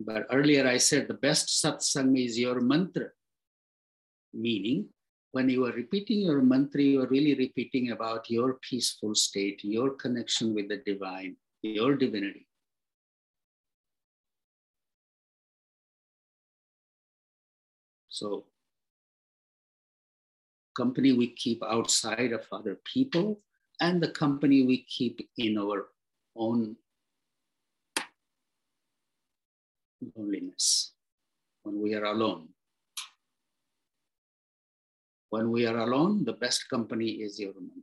But 0.00 0.26
earlier 0.30 0.66
I 0.66 0.76
said 0.78 1.08
the 1.08 1.14
best 1.14 1.48
satsang 1.48 2.22
is 2.22 2.38
your 2.38 2.60
mantra, 2.60 3.08
meaning 4.34 4.88
when 5.36 5.50
you 5.50 5.66
are 5.66 5.72
repeating 5.72 6.20
your 6.20 6.40
mantra, 6.40 6.80
you 6.80 7.02
are 7.02 7.08
really 7.08 7.34
repeating 7.34 7.90
about 7.90 8.30
your 8.30 8.54
peaceful 8.54 9.14
state, 9.14 9.62
your 9.62 9.90
connection 9.90 10.54
with 10.54 10.66
the 10.70 10.78
divine, 10.86 11.36
your 11.60 11.94
divinity. 11.94 12.46
So, 18.08 18.46
company 20.74 21.12
we 21.12 21.26
keep 21.34 21.62
outside 21.62 22.32
of 22.32 22.46
other 22.50 22.80
people 22.94 23.38
and 23.82 24.02
the 24.02 24.12
company 24.12 24.62
we 24.62 24.84
keep 24.84 25.20
in 25.36 25.58
our 25.58 25.88
own 26.34 26.76
loneliness 30.16 30.92
when 31.62 31.82
we 31.82 31.94
are 31.94 32.04
alone. 32.04 32.55
When 35.30 35.50
we 35.50 35.66
are 35.66 35.78
alone, 35.78 36.24
the 36.24 36.32
best 36.32 36.68
company 36.68 37.08
is 37.08 37.38
your 37.38 37.52
mantra. 37.54 37.82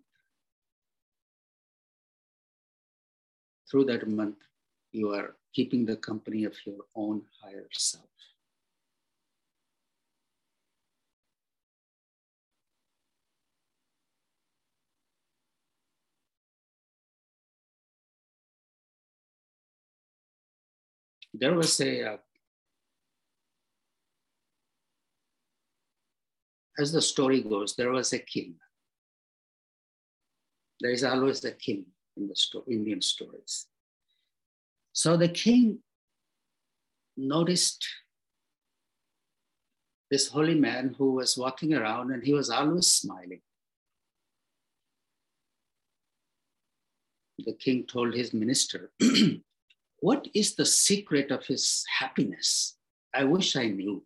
Through 3.69 3.85
that 3.85 4.07
mantra, 4.07 4.47
you 4.91 5.11
are 5.11 5.35
keeping 5.53 5.85
the 5.85 5.97
company 5.97 6.45
of 6.45 6.55
your 6.65 6.85
own 6.95 7.23
higher 7.41 7.67
self. 7.71 8.05
There 21.33 21.55
was 21.55 21.79
a 21.81 22.13
uh, 22.13 22.17
as 26.79 26.91
the 26.91 27.01
story 27.01 27.41
goes, 27.41 27.75
there 27.75 27.91
was 27.91 28.13
a 28.13 28.19
king. 28.19 28.55
There 30.79 30.91
is 30.91 31.03
always 31.03 31.43
a 31.45 31.51
king 31.51 31.85
in 32.17 32.27
the 32.27 32.35
sto- 32.35 32.65
Indian 32.69 33.01
stories. 33.01 33.67
So 34.91 35.17
the 35.17 35.29
king 35.29 35.79
noticed 37.15 37.85
this 40.09 40.27
holy 40.27 40.55
man 40.55 40.95
who 40.97 41.13
was 41.13 41.37
walking 41.37 41.73
around 41.73 42.11
and 42.11 42.23
he 42.23 42.33
was 42.33 42.49
always 42.49 42.87
smiling. 42.87 43.41
The 47.39 47.53
king 47.53 47.85
told 47.85 48.13
his 48.13 48.33
minister, 48.33 48.91
What 49.99 50.27
is 50.33 50.55
the 50.55 50.65
secret 50.65 51.31
of 51.31 51.45
his 51.45 51.85
happiness? 51.99 52.75
I 53.13 53.23
wish 53.23 53.55
I 53.55 53.67
knew. 53.67 54.03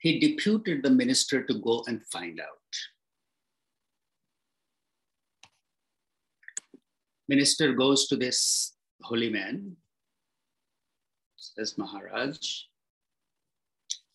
He 0.00 0.18
deputed 0.18 0.82
the 0.82 0.90
minister 0.90 1.42
to 1.42 1.54
go 1.60 1.84
and 1.86 2.04
find 2.06 2.40
out. 2.40 2.46
Minister 7.28 7.74
goes 7.74 8.08
to 8.08 8.16
this 8.16 8.74
holy 9.02 9.30
man, 9.30 9.76
says 11.36 11.78
Maharaj, 11.78 12.36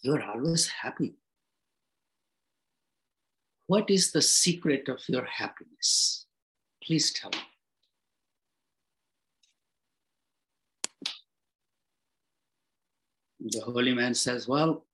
you're 0.01 0.23
always 0.23 0.67
happy. 0.67 1.15
What 3.67 3.89
is 3.89 4.11
the 4.11 4.21
secret 4.21 4.89
of 4.89 5.01
your 5.07 5.25
happiness? 5.25 6.25
Please 6.83 7.13
tell 7.13 7.31
me. 7.31 7.39
The 13.39 13.61
holy 13.61 13.93
man 13.93 14.13
says, 14.13 14.47
Well, 14.47 14.84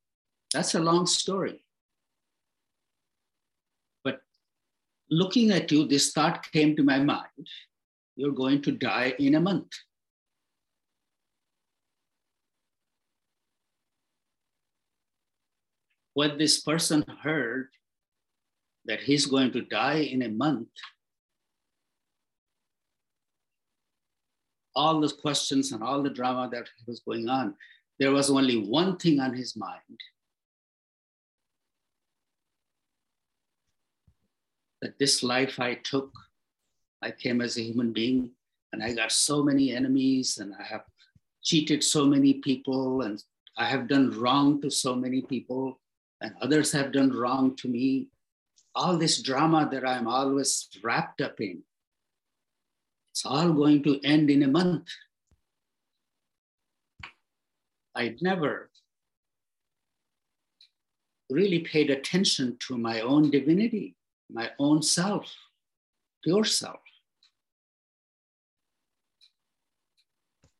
that's 0.54 0.76
a 0.76 0.80
long 0.80 1.06
story. 1.06 1.64
But 4.04 4.22
looking 5.10 5.52
at 5.52 5.72
you, 5.72 5.88
this 5.88 6.12
thought 6.12 6.52
came 6.52 6.76
to 6.76 6.84
my 6.84 7.00
mind 7.00 7.48
you're 8.16 8.32
going 8.32 8.62
to 8.62 8.72
die 8.72 9.16
in 9.18 9.36
a 9.36 9.40
month. 9.40 9.72
When 16.14 16.38
this 16.38 16.62
person 16.62 17.06
heard 17.24 17.70
that 18.86 19.00
he's 19.00 19.26
going 19.26 19.54
to 19.54 19.62
die 19.62 20.00
in 20.00 20.22
a 20.24 20.30
month, 20.30 20.68
all 24.76 25.00
the 25.00 25.10
questions 25.10 25.72
and 25.72 25.82
all 25.82 26.04
the 26.04 26.10
drama 26.10 26.50
that 26.52 26.68
was 26.86 27.00
going 27.00 27.30
on, 27.30 27.56
there 27.98 28.12
was 28.12 28.30
only 28.30 28.58
one 28.58 28.98
thing 28.98 29.20
on 29.20 29.34
his 29.34 29.56
mind 29.56 30.00
that 34.82 34.98
this 35.00 35.24
life 35.24 35.60
I 35.60 35.76
took, 35.76 36.12
I 37.02 37.12
came 37.12 37.42
as 37.42 37.58
a 37.58 37.64
human 37.64 37.94
being 37.94 38.32
and 38.74 38.84
I 38.84 38.94
got 38.94 39.12
so 39.12 39.44
many 39.44 39.72
enemies 39.72 40.38
and 40.40 40.54
I 40.60 40.64
have 40.64 40.84
cheated 41.44 41.84
so 41.84 42.06
many 42.06 42.36
people 42.36 43.02
and 43.02 43.22
I 43.58 43.66
have 43.66 43.88
done 43.88 44.20
wrong 44.20 44.62
to 44.62 44.70
so 44.70 44.96
many 44.96 45.22
people 45.22 45.80
and 46.22 46.34
others 46.42 46.72
have 46.72 46.92
done 46.92 47.12
wrong 47.12 47.56
to 47.58 47.68
me. 47.68 48.08
All 48.74 48.98
this 48.98 49.22
drama 49.22 49.68
that 49.72 49.88
I'm 49.88 50.08
always 50.08 50.70
wrapped 50.84 51.22
up 51.22 51.42
in, 51.42 51.64
it's 53.12 53.26
all 53.26 53.52
going 53.52 53.84
to 53.84 54.00
end 54.04 54.30
in 54.30 54.44
a 54.44 54.48
month. 54.48 54.88
I'd 57.94 58.22
never 58.22 58.70
really 61.30 61.60
paid 61.60 61.90
attention 61.90 62.58
to 62.68 62.78
my 62.78 63.02
own 63.02 63.30
divinity 63.30 63.96
my 64.32 64.50
own 64.60 64.82
self, 64.82 65.34
pure 66.24 66.46
self. 66.46 66.80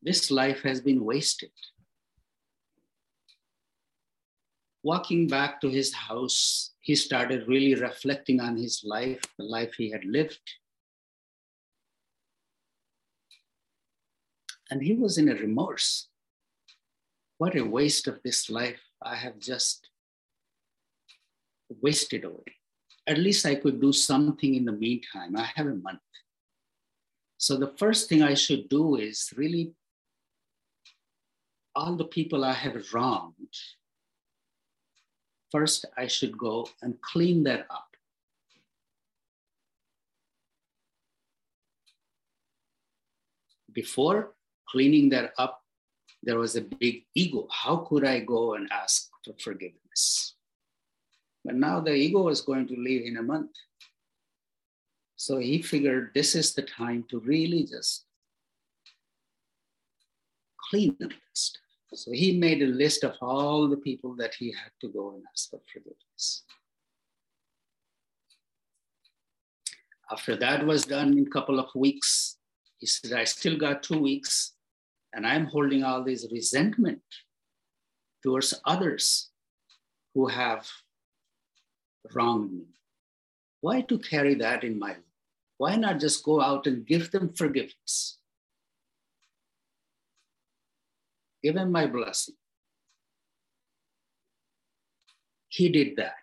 This 0.02 0.30
life 0.30 0.62
has 0.62 0.80
been 0.80 1.04
wasted. 1.04 1.52
Walking 4.82 5.28
back 5.28 5.60
to 5.60 5.68
his 5.68 5.94
house, 5.94 6.72
he 6.80 6.96
started 6.96 7.46
really 7.46 7.74
reflecting 7.76 8.40
on 8.40 8.56
his 8.56 8.82
life, 8.84 9.20
the 9.38 9.44
life 9.44 9.74
he 9.74 9.90
had 9.90 10.04
lived. 10.04 10.40
And 14.70 14.82
he 14.82 14.94
was 14.94 15.18
in 15.18 15.28
a 15.28 15.34
remorse. 15.34 16.08
What 17.38 17.56
a 17.56 17.62
waste 17.62 18.08
of 18.08 18.20
this 18.24 18.50
life 18.50 18.80
I 19.00 19.14
have 19.14 19.38
just 19.38 19.88
wasted 21.80 22.24
away 22.24 22.56
at 23.06 23.18
least 23.18 23.46
I 23.46 23.56
could 23.56 23.80
do 23.80 23.92
something 23.92 24.54
in 24.54 24.64
the 24.64 24.72
meantime. 24.72 25.36
I 25.36 25.50
have 25.54 25.66
a 25.66 25.74
month. 25.74 26.00
So 27.38 27.56
the 27.56 27.72
first 27.76 28.08
thing 28.08 28.22
I 28.22 28.34
should 28.34 28.68
do 28.68 28.96
is 28.96 29.32
really 29.36 29.72
all 31.74 31.96
the 31.96 32.04
people 32.04 32.44
I 32.44 32.52
have 32.52 32.92
wronged. 32.92 33.56
First, 35.50 35.84
I 35.96 36.06
should 36.06 36.38
go 36.38 36.68
and 36.82 37.00
clean 37.02 37.42
that 37.44 37.66
up. 37.68 37.88
Before 43.72 44.34
cleaning 44.68 45.08
that 45.10 45.32
up, 45.38 45.62
there 46.22 46.38
was 46.38 46.56
a 46.56 46.60
big 46.60 47.04
ego. 47.14 47.48
How 47.50 47.76
could 47.76 48.04
I 48.04 48.20
go 48.20 48.54
and 48.54 48.68
ask 48.70 49.10
for 49.24 49.34
forgiveness? 49.42 50.34
But 51.44 51.56
now 51.56 51.80
the 51.80 51.94
ego 51.94 52.28
is 52.28 52.40
going 52.40 52.68
to 52.68 52.76
leave 52.76 53.06
in 53.06 53.16
a 53.16 53.22
month. 53.22 53.50
So 55.16 55.38
he 55.38 55.62
figured 55.62 56.12
this 56.14 56.34
is 56.34 56.54
the 56.54 56.62
time 56.62 57.04
to 57.10 57.20
really 57.20 57.64
just 57.64 58.04
clean 60.70 60.96
up 61.02 61.10
this 61.10 61.18
stuff. 61.32 61.62
So 61.94 62.10
he 62.12 62.38
made 62.38 62.62
a 62.62 62.66
list 62.66 63.04
of 63.04 63.14
all 63.20 63.68
the 63.68 63.76
people 63.76 64.16
that 64.16 64.34
he 64.34 64.46
had 64.46 64.72
to 64.80 64.88
go 64.88 65.12
and 65.12 65.22
ask 65.30 65.50
for 65.50 65.60
forgiveness. 65.72 66.44
After 70.10 70.36
that 70.36 70.66
was 70.66 70.84
done 70.84 71.16
in 71.18 71.26
a 71.26 71.30
couple 71.30 71.58
of 71.58 71.68
weeks, 71.74 72.38
he 72.78 72.86
said, 72.86 73.12
I 73.12 73.24
still 73.24 73.56
got 73.56 73.82
two 73.82 73.98
weeks 73.98 74.52
and 75.12 75.26
I'm 75.26 75.46
holding 75.46 75.84
all 75.84 76.02
this 76.02 76.26
resentment 76.32 77.02
towards 78.22 78.54
others 78.64 79.30
who 80.14 80.26
have 80.26 80.68
wronged 82.14 82.52
me. 82.52 82.66
Why 83.60 83.82
to 83.82 83.98
carry 83.98 84.34
that 84.36 84.64
in 84.64 84.78
my 84.78 84.88
life? 84.88 84.96
Why 85.58 85.76
not 85.76 86.00
just 86.00 86.24
go 86.24 86.40
out 86.40 86.66
and 86.66 86.86
give 86.86 87.10
them 87.10 87.32
forgiveness? 87.32 88.18
Give 91.42 91.54
them 91.54 91.70
my 91.70 91.86
blessing. 91.86 92.34
He 95.48 95.68
did 95.68 95.96
that. 95.96 96.14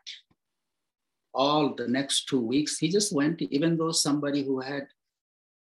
All 1.33 1.75
the 1.75 1.87
next 1.87 2.27
two 2.27 2.41
weeks, 2.41 2.77
he 2.77 2.89
just 2.89 3.13
went, 3.13 3.41
even 3.41 3.77
though 3.77 3.91
somebody 3.91 4.43
who 4.43 4.59
had 4.59 4.87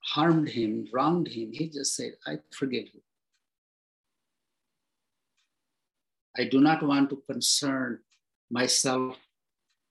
harmed 0.04 0.50
him, 0.50 0.88
wronged 0.92 1.30
him, 1.30 1.52
he 1.54 1.70
just 1.70 1.96
said, 1.96 2.12
I 2.28 2.40
forgive 2.52 2.94
you. 2.94 3.02
I 6.38 6.44
do 6.44 6.60
not 6.60 6.84
want 6.84 7.10
to 7.12 7.24
concern 7.28 8.00
myself 8.52 9.18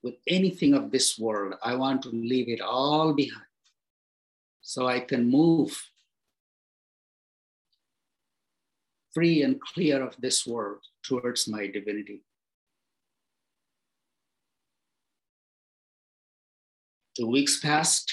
with 0.02 0.14
anything 0.26 0.74
of 0.74 0.90
this 0.90 1.18
world. 1.18 1.54
I 1.62 1.74
want 1.74 2.02
to 2.02 2.08
leave 2.08 2.48
it 2.48 2.60
all 2.60 3.12
behind 3.12 3.46
so 4.60 4.86
I 4.88 5.00
can 5.00 5.28
move 5.28 5.80
free 9.12 9.42
and 9.42 9.60
clear 9.60 10.02
of 10.02 10.16
this 10.20 10.46
world 10.46 10.80
towards 11.02 11.46
my 11.48 11.66
divinity. 11.66 12.22
Two 17.16 17.26
weeks 17.26 17.60
passed. 17.60 18.10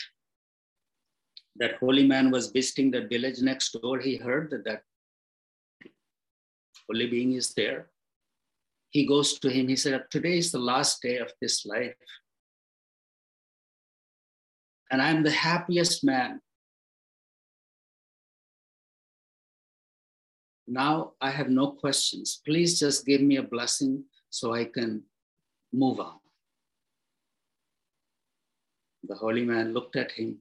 That 1.56 1.75
holy 1.75 2.08
man 2.08 2.32
was 2.32 2.52
visiting 2.52 2.91
the 2.91 3.08
village 3.08 3.41
next 3.41 3.71
door. 3.82 3.99
He 3.99 4.15
heard 4.15 4.49
that 4.52 4.63
that 4.65 4.84
holy 6.88 7.08
being 7.08 7.34
is 7.34 7.54
there 7.54 7.89
he 8.89 9.06
goes 9.06 9.39
to 9.39 9.49
him, 9.49 9.67
he 9.67 9.75
said, 9.75 10.06
Today 10.10 10.38
is 10.38 10.52
the 10.52 10.60
last 10.60 11.02
day 11.02 11.17
of 11.17 11.32
this 11.41 11.65
life. 11.65 11.93
And 14.91 15.02
I'm 15.02 15.23
the 15.23 15.32
happiest 15.32 16.04
man. 16.04 16.41
Now 20.67 21.13
I 21.21 21.30
have 21.30 21.49
no 21.49 21.71
questions. 21.71 22.41
Please 22.45 22.80
just 22.80 23.06
give 23.06 23.21
me 23.21 23.38
a 23.38 23.43
blessing 23.43 24.04
so 24.30 24.54
I 24.54 24.65
can 24.65 25.04
move 25.71 25.99
on. 25.99 26.19
The 29.04 29.15
holy 29.15 29.45
man 29.45 29.73
looked 29.73 29.95
at 29.95 30.12
him. 30.12 30.38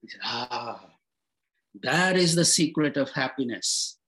He 0.00 0.08
said, 0.08 0.20
Ah, 0.24 0.84
that 1.82 2.16
is 2.16 2.34
the 2.34 2.44
secret 2.44 2.96
of 2.96 3.10
happiness. 3.10 3.98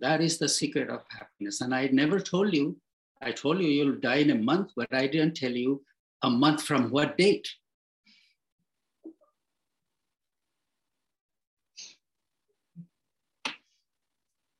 That 0.00 0.22
is 0.22 0.38
the 0.38 0.48
secret 0.48 0.88
of 0.88 1.02
happiness. 1.10 1.60
And 1.60 1.74
I 1.74 1.88
never 1.88 2.18
told 2.18 2.54
you, 2.54 2.76
I 3.20 3.32
told 3.32 3.60
you 3.60 3.68
you'll 3.68 4.00
die 4.00 4.16
in 4.16 4.30
a 4.30 4.34
month, 4.34 4.72
but 4.74 4.88
I 4.92 5.06
didn't 5.06 5.36
tell 5.36 5.52
you 5.52 5.82
a 6.22 6.30
month 6.30 6.62
from 6.62 6.90
what 6.90 7.18
date. 7.18 7.46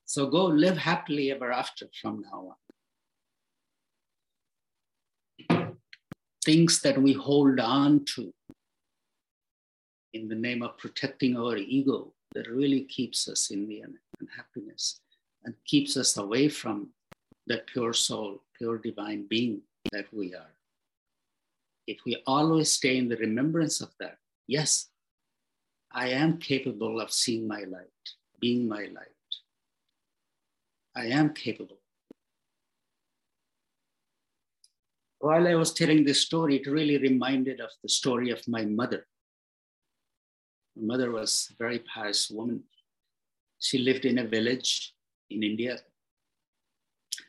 So 0.04 0.26
go 0.26 0.44
live 0.46 0.76
happily 0.76 1.30
ever 1.30 1.52
after 1.52 1.86
from 2.02 2.22
now 2.22 2.56
on. 5.48 5.76
Things 6.44 6.82
that 6.82 7.00
we 7.00 7.12
hold 7.12 7.60
on 7.60 8.04
to 8.16 8.34
in 10.12 10.28
the 10.28 10.34
name 10.34 10.62
of 10.62 10.76
protecting 10.76 11.36
our 11.36 11.56
ego 11.56 12.12
that 12.34 12.48
really 12.48 12.82
keeps 12.82 13.28
us 13.28 13.50
in 13.50 13.68
the 13.68 13.84
unhappiness 14.20 15.00
and 15.44 15.54
keeps 15.64 15.96
us 15.96 16.16
away 16.16 16.48
from 16.48 16.90
that 17.46 17.66
pure 17.66 17.92
soul, 17.92 18.42
pure 18.56 18.78
divine 18.78 19.26
being 19.28 19.62
that 19.92 20.06
we 20.12 20.34
are. 20.34 20.54
If 21.86 21.98
we 22.04 22.22
always 22.26 22.72
stay 22.72 22.96
in 22.96 23.08
the 23.08 23.16
remembrance 23.16 23.80
of 23.80 23.90
that, 23.98 24.18
yes, 24.46 24.88
I 25.90 26.08
am 26.08 26.38
capable 26.38 27.00
of 27.00 27.12
seeing 27.12 27.48
my 27.48 27.60
light, 27.60 28.04
being 28.40 28.68
my 28.68 28.84
light. 28.84 29.08
I 30.94 31.06
am 31.06 31.34
capable. 31.34 31.78
While 35.18 35.48
I 35.48 35.54
was 35.54 35.72
telling 35.72 36.04
this 36.04 36.22
story, 36.22 36.56
it 36.56 36.66
really 36.66 36.96
reminded 36.96 37.60
of 37.60 37.70
the 37.82 37.88
story 37.88 38.30
of 38.30 38.46
my 38.48 38.64
mother. 38.64 39.06
My 40.76 40.94
mother 40.94 41.10
was 41.10 41.48
a 41.50 41.54
very 41.62 41.80
pious 41.80 42.30
woman. 42.30 42.64
She 43.58 43.78
lived 43.78 44.04
in 44.04 44.18
a 44.18 44.26
village 44.26 44.94
in 45.30 45.42
India. 45.42 45.78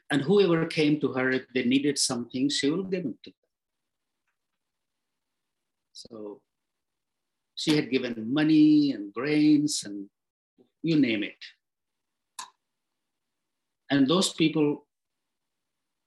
And 0.10 0.22
whoever 0.22 0.66
came 0.66 1.00
to 1.00 1.14
her, 1.14 1.32
if 1.32 1.44
they 1.54 1.64
needed 1.64 1.98
something, 1.98 2.50
she 2.50 2.70
will 2.70 2.84
give 2.84 3.06
it 3.06 3.24
to 3.24 3.30
them. 3.30 3.50
So 5.94 6.42
she 7.56 7.76
had 7.76 7.90
given 7.90 8.34
money 8.34 8.92
and 8.92 9.14
grains 9.14 9.84
and 9.86 10.10
you 10.84 11.00
name 11.00 11.24
it. 11.24 11.38
And 13.90 14.08
those 14.08 14.34
people 14.34 14.88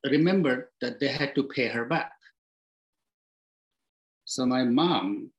remembered 0.04 0.68
that 0.80 1.00
they 1.00 1.08
had 1.08 1.34
to 1.34 1.44
pay 1.44 1.68
her 1.68 1.84
back. 1.84 2.12
So 4.24 4.44
my 4.46 4.64
mom, 4.64 5.30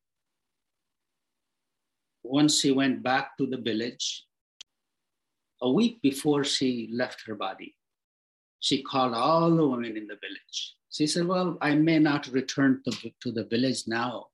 once 2.24 2.60
she 2.62 2.72
went 2.72 3.04
back 3.04 3.38
to 3.38 3.46
the 3.46 3.58
village, 3.58 4.25
a 5.62 5.72
week 5.72 6.02
before 6.02 6.44
she 6.44 6.90
left 6.92 7.24
her 7.26 7.36
body, 7.36 7.76
she 8.60 8.82
called 8.82 9.14
all 9.14 9.56
the 9.56 9.68
women 9.68 9.98
in 9.98 10.08
the 10.08 10.18
village. 10.22 10.76
She 10.90 11.08
said, 11.08 11.28
Well, 11.28 11.58
I 11.62 11.76
may 11.76 12.00
not 12.00 12.28
return 12.28 12.82
to, 12.86 13.12
to 13.22 13.32
the 13.32 13.46
village 13.46 13.84
now. 13.88 14.28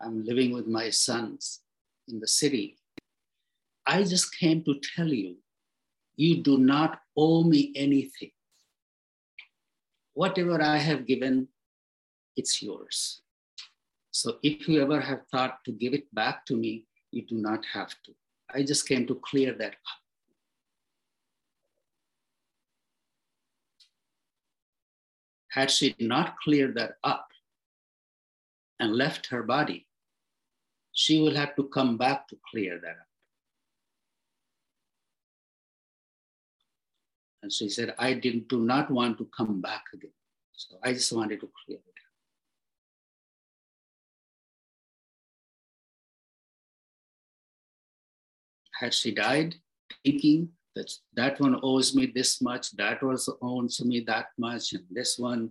I'm 0.00 0.24
living 0.24 0.52
with 0.52 0.66
my 0.66 0.90
sons 0.90 1.60
in 2.08 2.20
the 2.20 2.26
city. 2.26 2.76
I 3.86 4.02
just 4.02 4.36
came 4.38 4.62
to 4.64 4.80
tell 4.96 5.08
you, 5.08 5.36
you 6.16 6.42
do 6.42 6.58
not 6.58 7.00
owe 7.16 7.44
me 7.44 7.72
anything. 7.76 8.30
Whatever 10.14 10.60
I 10.62 10.76
have 10.76 11.06
given, 11.06 11.48
it's 12.36 12.62
yours. 12.62 13.22
So 14.10 14.38
if 14.42 14.68
you 14.68 14.82
ever 14.82 15.00
have 15.00 15.22
thought 15.30 15.58
to 15.64 15.72
give 15.72 15.94
it 15.94 16.12
back 16.14 16.44
to 16.46 16.56
me, 16.56 16.86
you 17.10 17.26
do 17.26 17.36
not 17.36 17.64
have 17.72 17.90
to. 18.04 18.12
I 18.52 18.62
just 18.62 18.86
came 18.88 19.06
to 19.06 19.14
clear 19.14 19.54
that 19.54 19.72
up. 19.72 19.99
Had 25.50 25.70
she 25.70 25.94
not 25.98 26.36
cleared 26.38 26.76
that 26.76 26.96
up 27.02 27.28
and 28.78 28.94
left 28.94 29.26
her 29.26 29.42
body, 29.42 29.86
she 30.92 31.20
will 31.20 31.34
have 31.34 31.54
to 31.56 31.64
come 31.64 31.96
back 31.96 32.28
to 32.28 32.38
clear 32.50 32.78
that 32.80 32.90
up. 32.90 33.06
And 37.42 37.52
she 37.52 37.68
said, 37.68 37.94
I 37.98 38.14
did, 38.14 38.48
do 38.48 38.60
not 38.60 38.90
want 38.90 39.18
to 39.18 39.28
come 39.36 39.60
back 39.60 39.84
again. 39.92 40.12
So 40.52 40.76
I 40.84 40.92
just 40.92 41.12
wanted 41.12 41.40
to 41.40 41.48
clear 41.64 41.78
it. 41.78 41.84
Had 48.78 48.94
she 48.94 49.12
died 49.12 49.56
thinking 50.04 50.50
that 50.76 50.90
that 51.14 51.40
one 51.40 51.58
owes 51.62 51.94
me 51.94 52.06
this 52.06 52.40
much, 52.40 52.70
that 52.76 53.02
was 53.02 53.28
owes 53.42 53.80
me 53.84 54.00
that 54.06 54.26
much, 54.38 54.72
and 54.72 54.84
this 54.90 55.18
one, 55.18 55.50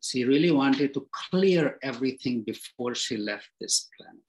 she 0.00 0.24
really 0.24 0.50
wanted 0.50 0.94
to 0.94 1.06
clear 1.30 1.78
everything 1.82 2.42
before 2.42 2.94
she 2.94 3.16
left 3.16 3.48
this 3.60 3.88
planet. 3.96 4.22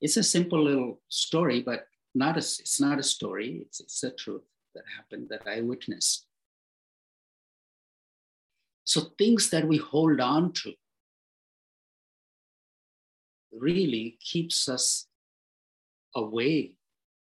It's 0.00 0.16
a 0.16 0.22
simple 0.22 0.62
little 0.62 1.00
story, 1.08 1.62
but 1.62 1.86
not 2.14 2.36
a, 2.36 2.38
it's 2.38 2.80
not 2.80 2.98
a 2.98 3.02
story, 3.02 3.62
it's, 3.66 3.80
it's 3.80 4.02
a 4.04 4.10
truth 4.10 4.42
that 4.74 4.84
happened 4.96 5.28
that 5.30 5.42
I 5.46 5.60
witnessed. 5.60 6.26
So 8.84 9.12
things 9.18 9.50
that 9.50 9.66
we 9.66 9.76
hold 9.76 10.20
on 10.20 10.52
to 10.62 10.72
really 13.52 14.18
keeps 14.20 14.68
us 14.68 15.06
away 16.14 16.74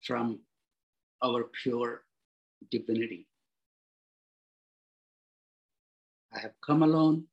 from 0.03 0.41
our 1.23 1.45
pure 1.63 2.03
divinity. 2.71 3.27
I 6.33 6.39
have 6.41 6.55
come 6.65 6.83
alone 6.83 7.25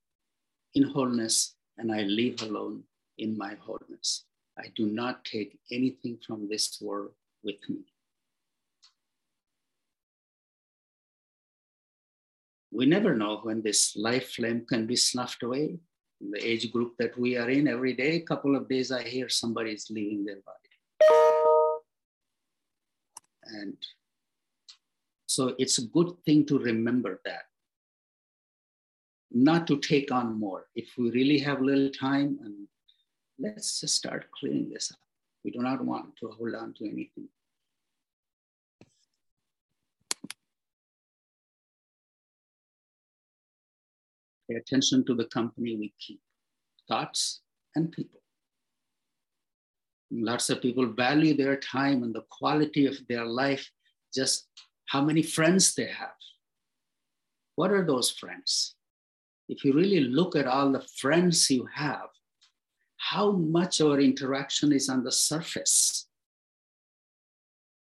in 0.73 0.83
wholeness 0.83 1.55
and 1.77 1.91
I 1.91 2.01
live 2.01 2.41
alone 2.41 2.83
in 3.17 3.37
my 3.37 3.55
wholeness. 3.59 4.25
I 4.57 4.71
do 4.75 4.87
not 4.87 5.23
take 5.23 5.59
anything 5.71 6.17
from 6.25 6.49
this 6.49 6.79
world 6.81 7.11
with 7.43 7.57
me. 7.69 7.85
we 12.77 12.85
never 12.85 13.15
know 13.15 13.39
when 13.41 13.63
this 13.63 13.95
life 13.95 14.33
flame 14.33 14.63
can 14.69 14.85
be 14.85 14.95
snuffed 14.95 15.41
away. 15.41 15.79
In 16.21 16.31
the 16.31 16.47
age 16.47 16.71
group 16.71 16.93
that 16.99 17.17
we 17.17 17.35
are 17.35 17.49
in, 17.49 17.67
every 17.67 17.93
day, 17.93 18.17
a 18.17 18.21
couple 18.21 18.55
of 18.55 18.69
days, 18.69 18.91
I 18.91 19.01
hear 19.01 19.29
somebody 19.29 19.71
is 19.71 19.87
leaving 19.89 20.25
their 20.25 20.41
body. 20.45 21.46
And 23.49 23.77
so 25.25 25.55
it's 25.57 25.77
a 25.77 25.85
good 25.85 26.13
thing 26.25 26.45
to 26.47 26.59
remember 26.59 27.21
that. 27.25 27.43
Not 29.31 29.67
to 29.67 29.77
take 29.79 30.11
on 30.11 30.39
more. 30.39 30.67
If 30.75 30.89
we 30.97 31.11
really 31.11 31.39
have 31.39 31.61
little 31.61 31.89
time, 31.89 32.39
and 32.43 32.67
let's 33.37 33.81
just 33.81 33.95
start 33.95 34.31
clearing 34.31 34.69
this 34.69 34.91
up. 34.91 34.99
We 35.43 35.51
do 35.51 35.59
not 35.59 35.83
want 35.83 36.15
to 36.17 36.29
hold 36.29 36.55
on 36.55 36.73
to 36.75 36.85
anything. 36.85 37.27
Pay 44.49 44.55
attention 44.55 45.05
to 45.05 45.13
the 45.13 45.25
company 45.25 45.75
we 45.75 45.93
keep, 45.99 46.21
thoughts 46.87 47.41
and 47.75 47.91
people. 47.91 48.21
Lots 50.11 50.49
of 50.49 50.61
people 50.61 50.85
value 50.85 51.35
their 51.35 51.57
time 51.57 52.03
and 52.03 52.13
the 52.13 52.25
quality 52.29 52.85
of 52.85 52.95
their 53.07 53.25
life, 53.25 53.69
just 54.13 54.47
how 54.87 55.01
many 55.01 55.21
friends 55.21 55.75
they 55.75 55.87
have. 55.87 56.15
What 57.55 57.71
are 57.71 57.85
those 57.85 58.09
friends? 58.11 58.75
If 59.49 59.65
you 59.65 59.73
really 59.73 60.01
look 60.01 60.35
at 60.35 60.47
all 60.47 60.71
the 60.71 60.85
friends 60.97 61.49
you 61.49 61.67
have, 61.73 62.09
how 62.97 63.31
much 63.31 63.81
our 63.81 63.99
interaction 63.99 64.71
is 64.71 64.89
on 64.89 65.03
the 65.03 65.11
surface. 65.11 66.07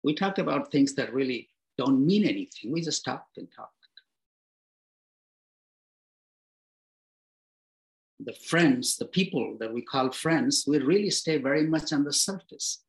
We 0.03 0.15
talk 0.15 0.39
about 0.39 0.73
things 0.73 0.95
that 0.95 1.13
really 1.13 1.49
don't 1.77 2.05
mean 2.05 2.25
anything. 2.25 2.73
We 2.73 2.81
just 2.81 3.05
talk 3.05 3.27
and 3.37 3.49
talk. 3.55 3.71
The 8.25 8.35
friends, 8.35 8.97
the 8.97 9.07
people 9.07 9.57
that 9.61 9.73
we 9.73 9.83
call 9.83 10.11
friends, 10.11 10.65
we 10.67 10.79
really 10.79 11.11
stay 11.11 11.39
very 11.39 11.67
much 11.67 11.93
on 11.93 12.05
the 12.05 12.13
surface, 12.13 12.83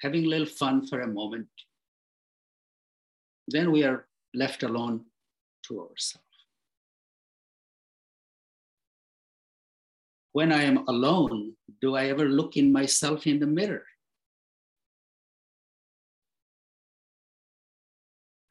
having 0.00 0.24
a 0.24 0.28
little 0.28 0.46
fun 0.46 0.86
for 0.86 1.00
a 1.00 1.06
moment. 1.06 1.48
Then 3.48 3.72
we 3.72 3.84
are 3.84 4.06
left 4.34 4.62
alone 4.62 5.04
to 5.66 5.80
ourselves. 5.80 6.26
When 10.32 10.52
I 10.52 10.62
am 10.62 10.78
alone, 10.88 11.54
do 11.80 11.96
I 11.96 12.06
ever 12.06 12.28
look 12.28 12.56
in 12.56 12.72
myself 12.72 13.26
in 13.26 13.40
the 13.40 13.46
mirror? 13.46 13.84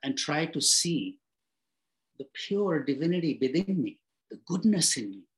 And 0.03 0.17
try 0.17 0.45
to 0.47 0.61
see 0.61 1.17
the 2.19 2.25
pure 2.33 2.83
divinity 2.83 3.37
within 3.41 3.81
me, 3.81 3.99
the 4.29 4.39
goodness 4.45 4.97
in 4.97 5.09
me 5.09 5.28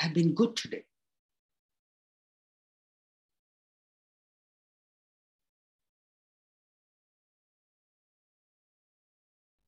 I've 0.00 0.14
been 0.14 0.34
good 0.34 0.56
today. 0.56 0.84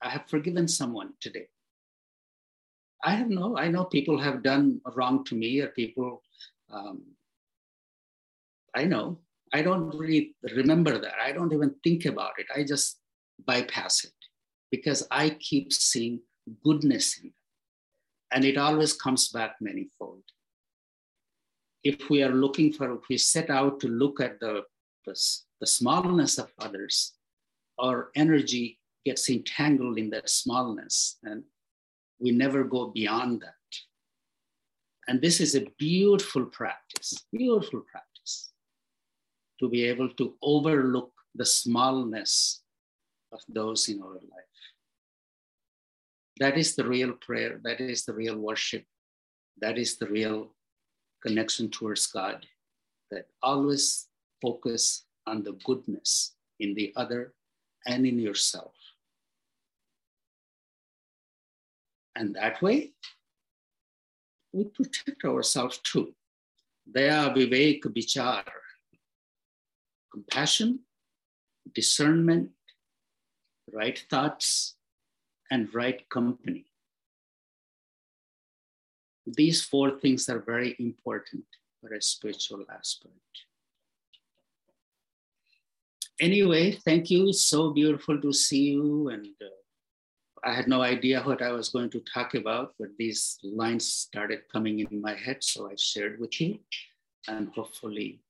I 0.03 0.11
have 0.11 0.29
forgiven 0.29 0.69
someone 0.69 1.15
today. 1.21 1.49
I 3.03 3.15
have 3.15 3.29
no, 3.29 3.57
I 3.57 3.69
know 3.69 3.85
people 3.85 4.19
have 4.19 4.43
done 4.43 4.81
wrong 4.95 5.25
to 5.25 5.35
me 5.35 5.61
or 5.61 5.69
people, 5.69 6.23
um, 6.71 7.03
I 8.75 8.85
know. 8.85 9.19
I 9.53 9.63
don't 9.63 9.97
really 9.97 10.35
remember 10.55 10.99
that. 10.99 11.15
I 11.23 11.33
don't 11.33 11.53
even 11.53 11.75
think 11.83 12.05
about 12.05 12.33
it. 12.39 12.47
I 12.55 12.65
just 12.65 12.99
bypass 13.47 14.05
it 14.05 14.13
because 14.71 15.07
I 15.11 15.31
keep 15.31 15.73
seeing 15.73 16.21
goodness 16.65 17.19
in 17.19 17.29
them 17.29 17.46
and 18.33 18.45
it 18.45 18.57
always 18.57 18.93
comes 18.93 19.29
back 19.29 19.57
manifold. 19.61 20.23
If 21.85 22.11
we 22.11 22.23
are 22.23 22.33
looking 22.33 22.73
for, 22.73 22.95
if 22.95 23.09
we 23.09 23.19
set 23.19 23.51
out 23.51 23.81
to 23.81 23.89
look 23.89 24.21
at 24.21 24.41
the, 24.41 24.63
the, 25.05 25.15
the 25.61 25.67
smallness 25.67 26.39
of 26.39 26.51
others, 26.59 27.13
our 27.79 28.11
energy 28.15 28.79
gets 29.05 29.31
entangled 29.31 29.99
in 29.99 30.11
that 30.11 30.29
smallness 30.29 31.19
and 31.23 31.45
we 32.19 32.33
never 32.33 32.65
go 32.65 32.89
beyond 32.89 33.43
that. 33.43 33.53
And 35.09 35.23
this 35.23 35.41
is 35.41 35.55
a 35.55 35.67
beautiful 35.79 36.47
practice, 36.47 37.27
beautiful 37.33 37.83
practice 37.91 38.51
to 39.61 39.69
be 39.69 39.85
able 39.85 40.09
to 40.15 40.35
overlook 40.43 41.13
the 41.35 41.47
smallness 41.47 42.63
of 43.33 43.41
those 43.49 43.89
in 43.89 44.03
our 44.03 44.15
life. 44.15 44.56
That 46.39 46.59
is 46.59 46.77
the 46.77 46.87
real 46.87 47.13
prayer. 47.13 47.61
That 47.65 47.81
is 47.81 48.05
the 48.05 48.13
real 48.13 48.37
worship. 48.37 48.85
That 49.61 49.79
is 49.79 49.97
the 49.97 50.07
real 50.07 50.53
connection 51.23 51.71
towards 51.71 52.07
God. 52.07 52.47
That 53.11 53.27
always 53.43 54.09
focus 54.43 55.05
on 55.27 55.43
the 55.43 55.53
goodness 55.65 56.35
in 56.61 56.75
the 56.75 56.93
other 56.97 57.33
and 57.87 58.07
in 58.07 58.19
yourself. 58.19 58.75
And 62.15 62.35
that 62.35 62.61
way, 62.63 62.93
we 64.53 64.65
protect 64.65 65.25
ourselves 65.25 65.79
too. 65.79 66.15
Daya 66.91 67.35
Vivek 67.35 67.83
Vichar, 67.83 68.45
compassion, 70.11 70.81
discernment, 71.75 72.51
right 73.73 74.03
thoughts, 74.09 74.76
and 75.51 75.73
right 75.75 76.09
company. 76.09 76.67
These 79.27 79.65
four 79.65 79.99
things 79.99 80.29
are 80.29 80.39
very 80.41 80.77
important 80.79 81.45
for 81.81 81.93
a 81.95 82.01
spiritual 82.01 82.65
aspirant. 82.71 83.17
Anyway, 86.21 86.73
thank 86.73 87.11
you. 87.11 87.29
It's 87.29 87.43
so 87.43 87.73
beautiful 87.73 88.21
to 88.21 88.33
see 88.33 88.71
you. 88.71 89.09
And 89.09 89.27
uh, 89.43 89.49
I 90.45 90.55
had 90.55 90.69
no 90.69 90.81
idea 90.81 91.23
what 91.23 91.43
I 91.43 91.53
was 91.53 91.69
going 91.69 91.91
to 91.91 92.03
talk 92.15 92.35
about, 92.35 92.75
but 92.79 92.89
these 92.99 93.39
lines 93.43 93.87
started 93.87 94.49
coming 94.51 94.81
in 94.81 95.03
my 95.03 95.15
head. 95.15 95.43
So 95.43 95.71
I 95.71 95.75
shared 95.77 96.19
with 96.19 96.41
you. 96.41 96.61
And 97.29 97.49
hopefully, 97.49 98.21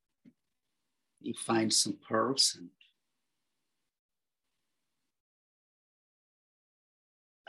you 1.21 1.35
find 1.35 1.73
some 1.73 1.99
pearls 2.09 2.57
and 2.59 2.71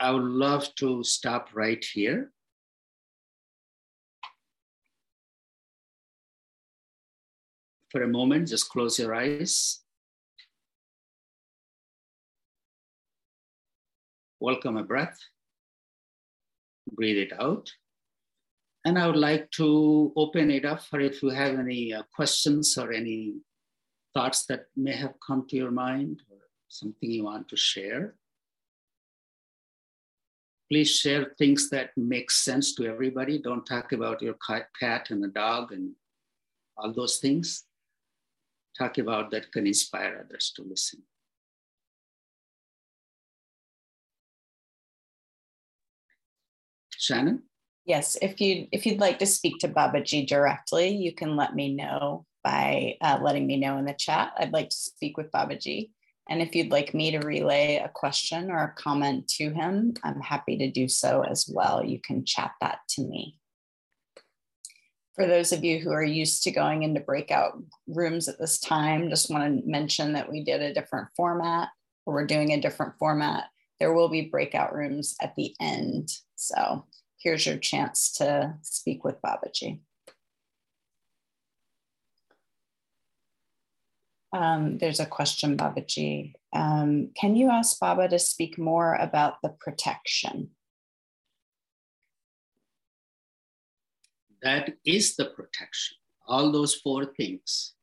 I 0.00 0.12
would 0.12 0.22
love 0.22 0.74
to 0.76 1.02
stop 1.02 1.48
right 1.54 1.84
here. 1.84 2.30
For 7.90 8.02
a 8.02 8.08
moment, 8.08 8.48
just 8.48 8.68
close 8.68 8.98
your 8.98 9.14
eyes. 9.14 9.80
Welcome 14.40 14.76
a 14.76 14.84
breath. 14.84 15.18
Breathe 16.92 17.18
it 17.18 17.32
out. 17.40 17.72
And 18.84 18.98
I 18.98 19.06
would 19.06 19.16
like 19.16 19.50
to 19.52 20.12
open 20.14 20.50
it 20.50 20.64
up 20.64 20.82
for 20.84 21.00
if 21.00 21.22
you 21.22 21.30
have 21.30 21.58
any 21.58 21.92
uh, 21.92 22.02
questions 22.14 22.78
or 22.78 22.92
any 22.92 23.34
thoughts 24.14 24.46
that 24.46 24.66
may 24.76 24.92
have 24.92 25.14
come 25.26 25.46
to 25.48 25.56
your 25.56 25.72
mind 25.72 26.22
or 26.30 26.38
something 26.68 27.10
you 27.10 27.24
want 27.24 27.48
to 27.48 27.56
share. 27.56 28.14
Please 30.70 30.90
share 30.90 31.32
things 31.38 31.70
that 31.70 31.90
make 31.96 32.30
sense 32.30 32.74
to 32.74 32.86
everybody. 32.86 33.38
Don't 33.38 33.64
talk 33.64 33.92
about 33.92 34.20
your 34.20 34.36
cat 34.78 35.10
and 35.10 35.24
a 35.24 35.28
dog 35.28 35.72
and 35.72 35.92
all 36.76 36.92
those 36.92 37.16
things. 37.18 37.64
Talk 38.76 38.98
about 38.98 39.30
that 39.30 39.50
can 39.50 39.66
inspire 39.66 40.24
others 40.24 40.52
to 40.56 40.62
listen. 40.62 41.02
Shannon? 46.98 47.44
Yes, 47.84 48.18
if 48.20 48.38
you 48.38 48.68
if 48.70 48.84
you'd 48.84 49.00
like 49.00 49.18
to 49.20 49.26
speak 49.26 49.58
to 49.60 49.68
Babaji 49.68 50.26
directly, 50.26 50.90
you 50.90 51.14
can 51.14 51.36
let 51.36 51.54
me 51.54 51.74
know 51.74 52.26
by 52.44 52.96
uh, 53.00 53.18
letting 53.22 53.46
me 53.46 53.56
know 53.56 53.78
in 53.78 53.86
the 53.86 53.94
chat. 53.94 54.32
I'd 54.36 54.52
like 54.52 54.68
to 54.68 54.76
speak 54.76 55.16
with 55.16 55.30
Babaji. 55.30 55.90
And 56.28 56.42
if 56.42 56.54
you'd 56.54 56.70
like 56.70 56.92
me 56.92 57.10
to 57.10 57.18
relay 57.18 57.76
a 57.76 57.88
question 57.88 58.50
or 58.50 58.62
a 58.62 58.80
comment 58.80 59.28
to 59.36 59.50
him, 59.50 59.94
I'm 60.04 60.20
happy 60.20 60.58
to 60.58 60.70
do 60.70 60.88
so 60.88 61.22
as 61.22 61.50
well. 61.52 61.82
You 61.84 62.00
can 62.00 62.24
chat 62.24 62.52
that 62.60 62.80
to 62.90 63.02
me. 63.02 63.38
For 65.14 65.26
those 65.26 65.52
of 65.52 65.64
you 65.64 65.80
who 65.80 65.90
are 65.90 66.04
used 66.04 66.44
to 66.44 66.50
going 66.50 66.82
into 66.82 67.00
breakout 67.00 67.60
rooms 67.88 68.28
at 68.28 68.38
this 68.38 68.60
time, 68.60 69.08
just 69.08 69.30
want 69.30 69.62
to 69.62 69.68
mention 69.68 70.12
that 70.12 70.30
we 70.30 70.44
did 70.44 70.62
a 70.62 70.74
different 70.74 71.08
format, 71.16 71.70
or 72.06 72.14
we're 72.14 72.26
doing 72.26 72.52
a 72.52 72.60
different 72.60 72.94
format. 72.98 73.44
There 73.80 73.94
will 73.94 74.08
be 74.08 74.28
breakout 74.28 74.74
rooms 74.74 75.16
at 75.20 75.34
the 75.34 75.54
end. 75.60 76.10
So 76.36 76.86
here's 77.20 77.46
your 77.46 77.56
chance 77.56 78.12
to 78.18 78.54
speak 78.62 79.02
with 79.02 79.20
Babaji. 79.22 79.80
Um, 84.32 84.78
there's 84.78 85.00
a 85.00 85.06
question, 85.06 85.56
Babaji. 85.56 86.34
Um, 86.52 87.10
can 87.18 87.34
you 87.34 87.50
ask 87.50 87.78
Baba 87.80 88.08
to 88.08 88.18
speak 88.18 88.58
more 88.58 88.94
about 88.94 89.40
the 89.42 89.50
protection? 89.60 90.50
That 94.42 94.74
is 94.84 95.16
the 95.16 95.26
protection. 95.26 95.96
All 96.26 96.52
those 96.52 96.74
four 96.74 97.06
things. 97.06 97.74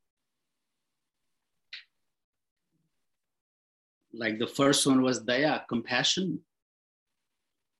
Like 4.14 4.40
the 4.40 4.48
first 4.48 4.86
one 4.88 5.02
was 5.02 5.26
daya, 5.26 5.68
compassion. 5.68 6.40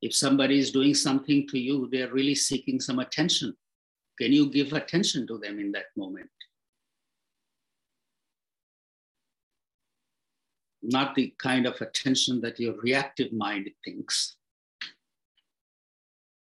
If 0.02 0.14
somebody 0.14 0.60
is 0.60 0.72
doing 0.72 0.94
something 0.94 1.48
to 1.48 1.58
you, 1.58 1.88
they're 1.92 2.12
really 2.12 2.36
seeking 2.36 2.82
some 2.82 3.00
attention. 3.00 3.56
Can 4.20 4.34
you 4.34 4.50
give 4.50 4.74
attention 4.74 5.26
to 5.28 5.38
them 5.38 5.60
in 5.60 5.72
that 5.74 5.86
moment? 5.96 6.30
Not 10.88 11.16
the 11.16 11.34
kind 11.38 11.66
of 11.66 11.80
attention 11.82 12.42
that 12.42 12.60
your 12.60 12.74
reactive 12.82 13.32
mind 13.34 13.70
thinks. 13.84 14.36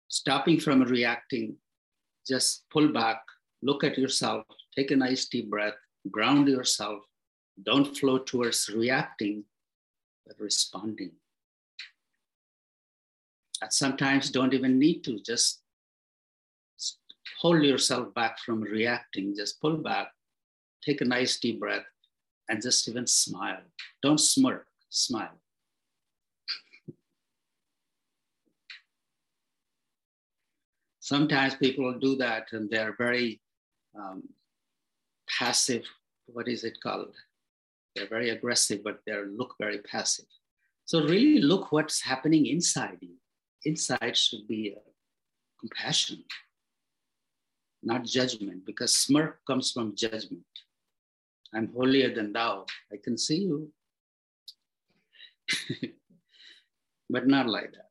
Stopping 0.09 0.59
from 0.61 0.83
reacting, 0.83 1.57
just 2.27 2.69
pull 2.71 2.89
back, 2.89 3.23
look 3.63 3.85
at 3.85 3.99
yourself, 3.99 4.45
take 4.75 4.91
a 4.91 4.97
nice 4.97 5.27
deep 5.27 5.51
breath, 5.51 5.75
ground 6.11 6.49
yourself. 6.49 7.03
Don't 7.63 7.97
flow 7.97 8.19
towards 8.19 8.69
reacting, 8.69 9.45
but 10.27 10.39
responding. 10.39 11.11
And 13.61 13.73
sometimes 13.73 14.31
don't 14.31 14.55
even 14.55 14.79
need 14.79 15.03
to 15.05 15.19
just 15.19 15.61
hold 17.41 17.63
yourself 17.63 18.15
back 18.15 18.39
from 18.39 18.61
reacting, 18.61 19.35
just 19.37 19.61
pull 19.61 19.77
back, 19.77 20.09
take 20.85 21.01
a 21.01 21.05
nice 21.05 21.39
deep 21.39 21.59
breath, 21.61 21.85
and 22.49 22.63
just 22.63 22.89
even 22.89 23.07
smile. 23.07 23.61
Don't 24.03 24.19
smirk, 24.19 24.67
smile. 24.89 25.39
Sometimes 31.01 31.55
people 31.55 31.93
do 31.99 32.17
that 32.17 32.53
and 32.53 32.69
they're 32.69 32.95
very 32.99 33.41
um, 33.99 34.29
passive. 35.39 35.85
What 36.27 36.49
is 36.49 36.65
it 36.65 36.79
called? 36.83 37.15
They're 37.95 38.09
very 38.09 38.31
aggressive, 38.31 38.85
but 38.85 39.01
they 39.07 39.15
look 39.25 39.55
very 39.59 39.79
passive. 39.79 40.27
So 40.85 41.03
really 41.05 41.41
look 41.41 41.73
what's 41.73 42.03
happening 42.03 42.47
inside 42.47 42.99
you. 43.01 43.15
Inside 43.65 44.17
should 44.17 44.47
be 44.47 44.75
uh, 44.77 44.81
compassion, 45.59 46.25
not 47.83 48.05
judgment, 48.05 48.65
because 48.65 48.95
smirk 48.95 49.41
comes 49.47 49.73
from 49.73 49.97
judgment. 49.97 50.45
I'm 51.55 51.73
holier 51.73 52.15
than 52.15 52.33
thou. 52.33 52.67
I 52.93 52.97
can 53.03 53.17
see 53.17 53.39
you. 53.39 53.73
but 57.11 57.27
not 57.27 57.49
like 57.49 57.73
that. 57.73 57.89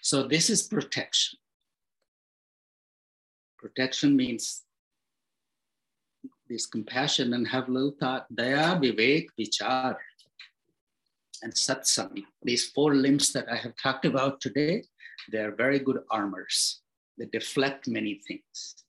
So 0.00 0.26
this 0.26 0.50
is 0.50 0.62
protection. 0.62 1.38
Protection 3.58 4.16
means 4.16 4.62
this 6.48 6.66
compassion 6.66 7.32
and 7.34 7.46
have 7.46 7.68
little 7.68 7.94
thought, 7.98 8.26
daya, 8.34 8.78
vivek, 8.82 9.28
vichar, 9.38 9.96
and 11.42 11.52
satsang. 11.52 12.24
These 12.42 12.70
four 12.70 12.94
limbs 12.94 13.32
that 13.32 13.48
I 13.50 13.56
have 13.56 13.74
talked 13.80 14.04
about 14.04 14.40
today, 14.40 14.84
they 15.30 15.38
are 15.38 15.52
very 15.52 15.78
good 15.78 16.00
armors. 16.10 16.80
They 17.18 17.26
deflect 17.26 17.88
many 17.88 18.20
things. 18.26 18.84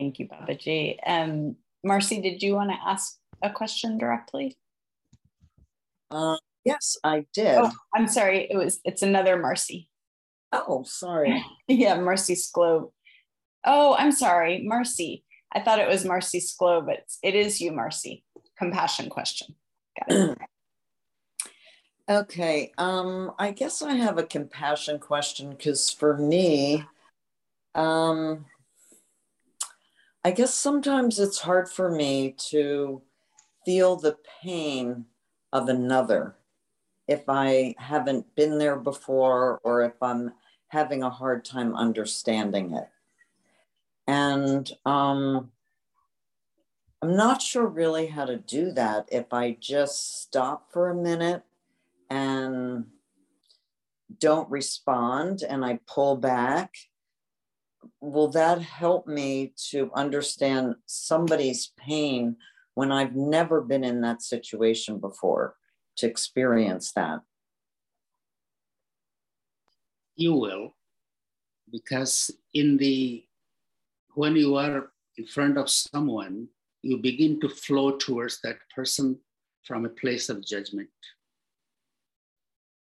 Thank 0.00 0.18
you, 0.18 0.28
Babaji. 0.28 0.96
Um, 1.06 1.56
Marcy, 1.84 2.22
did 2.22 2.42
you 2.42 2.54
want 2.54 2.70
to 2.70 2.76
ask 2.88 3.18
a 3.42 3.50
question 3.50 3.98
directly? 3.98 4.56
Uh, 6.10 6.38
yes, 6.64 6.96
I 7.04 7.26
did. 7.34 7.58
Oh, 7.58 7.70
I'm 7.94 8.08
sorry. 8.08 8.48
It 8.50 8.56
was. 8.56 8.80
It's 8.82 9.02
another 9.02 9.36
Marcy. 9.36 9.90
Oh, 10.52 10.84
sorry. 10.86 11.44
yeah, 11.68 12.00
Marcy 12.00 12.34
Sklo. 12.34 12.92
Oh, 13.66 13.94
I'm 13.94 14.10
sorry, 14.10 14.62
Marcy. 14.64 15.22
I 15.52 15.60
thought 15.60 15.80
it 15.80 15.88
was 15.88 16.06
Marcy 16.06 16.40
Sklo, 16.40 16.84
but 16.84 17.04
it 17.22 17.34
is 17.34 17.60
you, 17.60 17.70
Marcy. 17.70 18.24
Compassion 18.58 19.10
question. 19.10 19.54
okay. 22.08 22.72
Um, 22.78 23.32
I 23.38 23.50
guess 23.50 23.82
I 23.82 23.92
have 23.96 24.16
a 24.16 24.24
compassion 24.24 24.98
question 24.98 25.50
because 25.50 25.90
for 25.90 26.16
me, 26.16 26.86
um, 27.74 28.46
I 30.22 30.32
guess 30.32 30.54
sometimes 30.54 31.18
it's 31.18 31.40
hard 31.40 31.68
for 31.68 31.90
me 31.90 32.34
to 32.50 33.02
feel 33.64 33.96
the 33.96 34.18
pain 34.42 35.06
of 35.52 35.68
another 35.68 36.36
if 37.08 37.24
I 37.28 37.74
haven't 37.78 38.34
been 38.36 38.58
there 38.58 38.76
before 38.76 39.60
or 39.64 39.82
if 39.82 39.94
I'm 40.02 40.32
having 40.68 41.02
a 41.02 41.10
hard 41.10 41.44
time 41.44 41.74
understanding 41.74 42.74
it. 42.74 42.88
And 44.06 44.70
um, 44.84 45.50
I'm 47.02 47.16
not 47.16 47.40
sure 47.40 47.66
really 47.66 48.06
how 48.06 48.26
to 48.26 48.36
do 48.36 48.72
that. 48.72 49.08
If 49.10 49.32
I 49.32 49.56
just 49.58 50.22
stop 50.22 50.70
for 50.70 50.90
a 50.90 50.94
minute 50.94 51.42
and 52.10 52.84
don't 54.18 54.50
respond 54.50 55.42
and 55.48 55.64
I 55.64 55.80
pull 55.86 56.16
back, 56.16 56.74
will 58.00 58.28
that 58.28 58.60
help 58.60 59.06
me 59.06 59.52
to 59.70 59.90
understand 59.94 60.74
somebody's 60.86 61.72
pain 61.78 62.36
when 62.74 62.92
I've 62.92 63.14
never 63.14 63.60
been 63.60 63.84
in 63.84 64.00
that 64.02 64.22
situation 64.22 64.98
before 64.98 65.56
to 65.96 66.06
experience 66.06 66.92
that? 66.92 67.20
You 70.16 70.34
will, 70.34 70.76
because 71.70 72.30
in 72.52 72.76
the 72.76 73.24
when 74.14 74.36
you 74.36 74.56
are 74.56 74.92
in 75.16 75.26
front 75.26 75.56
of 75.56 75.70
someone, 75.70 76.48
you 76.82 76.98
begin 76.98 77.40
to 77.40 77.48
flow 77.48 77.96
towards 77.96 78.40
that 78.42 78.58
person 78.74 79.18
from 79.64 79.84
a 79.84 79.90
place 79.90 80.28
of 80.28 80.44
judgment. 80.44 80.88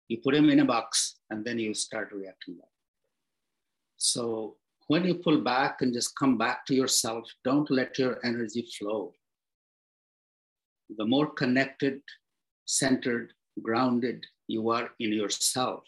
You 0.07 0.17
put 0.23 0.35
him 0.35 0.49
in 0.49 0.59
a 0.59 0.65
box 0.65 1.15
and 1.29 1.43
then 1.43 1.57
you 1.57 1.73
start 1.73 2.11
reacting 2.11 2.57
back. 2.57 2.69
So 3.97 4.57
when 4.87 5.03
you 5.05 5.15
pull 5.15 5.41
back 5.41 5.81
and 5.81 5.93
just 5.93 6.17
come 6.17 6.37
back 6.37 6.65
to 6.67 6.75
yourself, 6.75 7.27
don't 7.43 7.69
let 7.71 7.97
your 7.97 8.19
energy 8.23 8.67
flow. 8.77 9.13
The 10.97 11.05
more 11.05 11.27
connected, 11.27 12.01
centered, 12.65 13.33
grounded 13.61 14.25
you 14.47 14.69
are 14.69 14.89
in 14.99 15.13
yourself, 15.13 15.83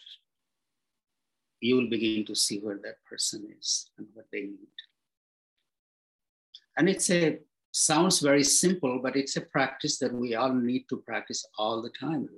you 1.60 1.76
will 1.76 1.88
begin 1.88 2.24
to 2.26 2.34
see 2.34 2.58
where 2.60 2.78
that 2.82 2.96
person 3.08 3.48
is 3.58 3.90
and 3.98 4.06
what 4.14 4.26
they 4.32 4.42
need. 4.42 4.76
And 6.76 6.88
it's 6.88 7.10
a 7.10 7.38
sounds 7.70 8.20
very 8.20 8.42
simple, 8.44 8.98
but 9.00 9.16
it's 9.16 9.36
a 9.36 9.40
practice 9.40 9.98
that 9.98 10.12
we 10.12 10.34
all 10.34 10.52
need 10.52 10.88
to 10.88 10.96
practice 10.96 11.44
all 11.58 11.82
the 11.82 11.90
time. 11.90 12.28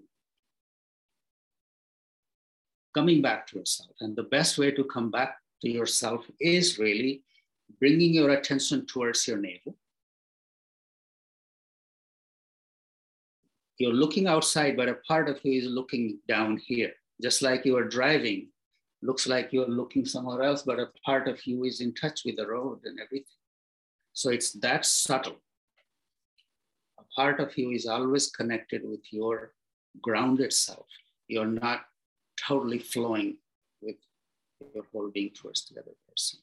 Coming 2.95 3.23
back 3.23 3.47
to 3.49 3.59
yourself. 3.59 3.91
And 4.01 4.17
the 4.17 4.25
best 4.25 4.59
way 4.59 4.73
to 4.73 4.85
come 4.85 5.11
back 5.11 5.37
to 5.63 5.71
yourself 5.71 6.25
is 6.41 6.79
really 6.79 7.23
bringing 7.79 8.13
your 8.15 8.31
attention 8.31 8.87
towards 8.87 9.27
your 9.27 9.39
navel. 9.39 9.77
You're 13.79 13.93
looking 13.93 14.27
outside, 14.27 14.77
but 14.77 14.89
a 14.89 14.99
part 15.09 15.29
of 15.29 15.41
you 15.43 15.59
is 15.59 15.67
looking 15.67 16.19
down 16.29 16.59
here. 16.59 16.93
Just 17.23 17.41
like 17.41 17.65
you 17.65 17.77
are 17.77 17.89
driving, 17.89 18.49
looks 19.03 19.27
like 19.27 19.53
you're 19.53 19.69
looking 19.69 20.05
somewhere 20.05 20.43
else, 20.43 20.63
but 20.63 20.79
a 20.79 20.91
part 21.05 21.29
of 21.29 21.47
you 21.47 21.65
is 21.65 21.81
in 21.81 21.95
touch 21.95 22.23
with 22.25 22.37
the 22.37 22.47
road 22.47 22.81
and 22.85 22.99
everything. 23.01 23.25
So 24.13 24.31
it's 24.31 24.53
that 24.61 24.85
subtle. 24.85 25.41
A 26.99 27.05
part 27.17 27.41
of 27.41 27.57
you 27.57 27.71
is 27.71 27.87
always 27.87 28.31
connected 28.31 28.83
with 28.85 29.01
your 29.11 29.53
grounded 30.03 30.53
self. 30.53 30.87
You're 31.29 31.47
not 31.47 31.83
totally 32.47 32.79
flowing 32.79 33.39
your 34.75 34.85
whole 34.93 35.11
being 35.11 35.31
towards 35.31 35.67
the 35.67 35.81
other 35.81 35.93
person. 36.09 36.41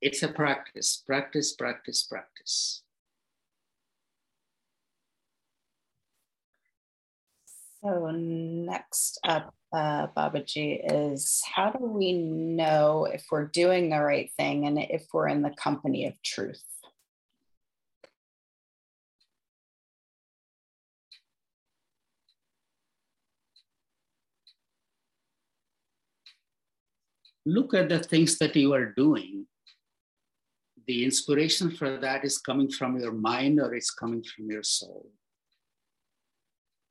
It's 0.00 0.22
a 0.22 0.28
practice, 0.28 1.02
practice, 1.06 1.52
practice, 1.52 2.02
practice. 2.02 2.82
So 7.82 8.10
next 8.10 9.18
up, 9.24 9.54
uh, 9.72 10.08
Babaji, 10.08 10.80
is 10.84 11.42
how 11.54 11.70
do 11.70 11.84
we 11.84 12.12
know 12.12 13.06
if 13.06 13.26
we're 13.30 13.46
doing 13.46 13.90
the 13.90 14.00
right 14.00 14.30
thing 14.36 14.66
and 14.66 14.78
if 14.78 15.06
we're 15.12 15.28
in 15.28 15.42
the 15.42 15.50
company 15.50 16.06
of 16.06 16.20
truth? 16.22 16.62
Look 27.46 27.74
at 27.74 27.88
the 27.88 27.98
things 27.98 28.38
that 28.38 28.54
you 28.56 28.72
are 28.74 28.92
doing. 28.92 29.46
The 30.86 31.04
inspiration 31.04 31.70
for 31.70 31.98
that 31.98 32.24
is 32.24 32.38
coming 32.38 32.70
from 32.70 32.98
your 32.98 33.12
mind 33.12 33.60
or 33.60 33.74
it's 33.74 33.90
coming 33.90 34.22
from 34.22 34.50
your 34.50 34.62
soul 34.62 35.10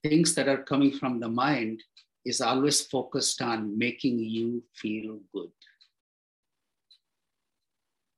things 0.03 0.33
that 0.35 0.47
are 0.47 0.63
coming 0.63 0.91
from 0.91 1.19
the 1.19 1.27
mind 1.27 1.83
is 2.25 2.41
always 2.41 2.81
focused 2.81 3.41
on 3.41 3.77
making 3.77 4.19
you 4.19 4.63
feel 4.75 5.19
good 5.33 5.51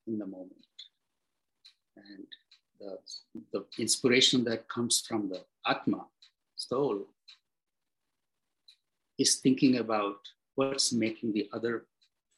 in 0.08 0.18
the 0.18 0.26
moment. 0.26 0.56
And 1.98 2.26
the, 2.80 2.98
the 3.54 3.66
inspiration 3.80 4.44
that 4.46 4.68
comes 4.68 5.04
from 5.08 5.30
the 5.30 5.44
Atma, 5.66 6.06
soul, 6.56 7.08
is 9.18 9.36
thinking 9.36 9.78
about 9.78 10.18
what's 10.56 10.92
making 10.92 11.34
the 11.34 11.48
other 11.54 11.86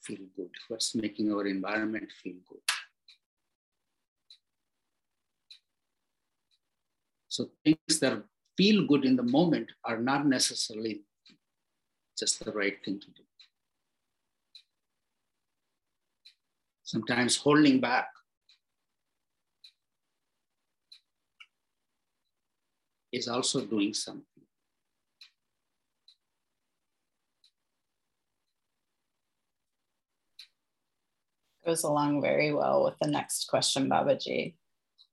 feel 0.03 0.25
good, 0.35 0.49
what's 0.67 0.95
making 0.95 1.31
our 1.31 1.45
environment 1.47 2.11
feel 2.21 2.35
good. 2.49 2.59
So 7.29 7.49
things 7.63 7.99
that 8.01 8.23
feel 8.57 8.85
good 8.85 9.05
in 9.05 9.15
the 9.15 9.23
moment 9.23 9.71
are 9.83 9.97
not 9.97 10.27
necessarily 10.27 11.01
just 12.17 12.43
the 12.45 12.51
right 12.51 12.77
thing 12.85 12.99
to 12.99 13.07
do. 13.07 13.23
Sometimes 16.83 17.37
holding 17.37 17.79
back 17.79 18.07
is 23.11 23.27
also 23.27 23.61
doing 23.61 23.93
something. 23.93 24.32
Goes 31.65 31.83
along 31.83 32.21
very 32.21 32.53
well 32.53 32.83
with 32.83 32.95
the 32.99 33.07
next 33.07 33.47
question, 33.47 33.89
Babaji. 33.89 34.55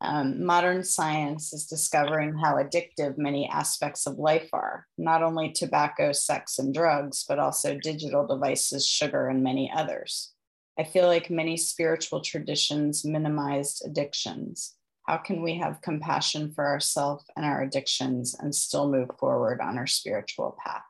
Um, 0.01 0.45
modern 0.45 0.83
science 0.83 1.53
is 1.53 1.67
discovering 1.67 2.35
how 2.39 2.55
addictive 2.55 3.19
many 3.19 3.49
aspects 3.49 4.07
of 4.07 4.19
life 4.19 4.49
are, 4.53 4.87
not 4.97 5.23
only 5.23 5.53
tobacco, 5.53 6.11
sex, 6.13 6.59
and 6.59 6.75
drugs, 6.75 7.25
but 7.29 7.39
also 7.39 7.79
digital 7.79 8.27
devices, 8.27 8.87
sugar, 8.87 9.29
and 9.29 9.45
many 9.45 9.71
others. 9.73 10.33
I 10.79 10.85
feel 10.85 11.07
like 11.07 11.31
many 11.31 11.57
spiritual 11.57 12.23
traditions 12.23 13.05
minimized 13.05 13.83
addictions. 13.87 14.75
How 15.07 15.19
can 15.19 15.43
we 15.43 15.59
have 15.59 15.83
compassion 15.83 16.53
for 16.53 16.67
ourselves 16.67 17.25
and 17.37 17.45
our 17.45 17.63
addictions 17.63 18.35
and 18.39 18.55
still 18.55 18.91
move 18.91 19.11
forward 19.19 19.61
on 19.61 19.77
our 19.77 19.87
spiritual 19.87 20.57
path? 20.65 20.90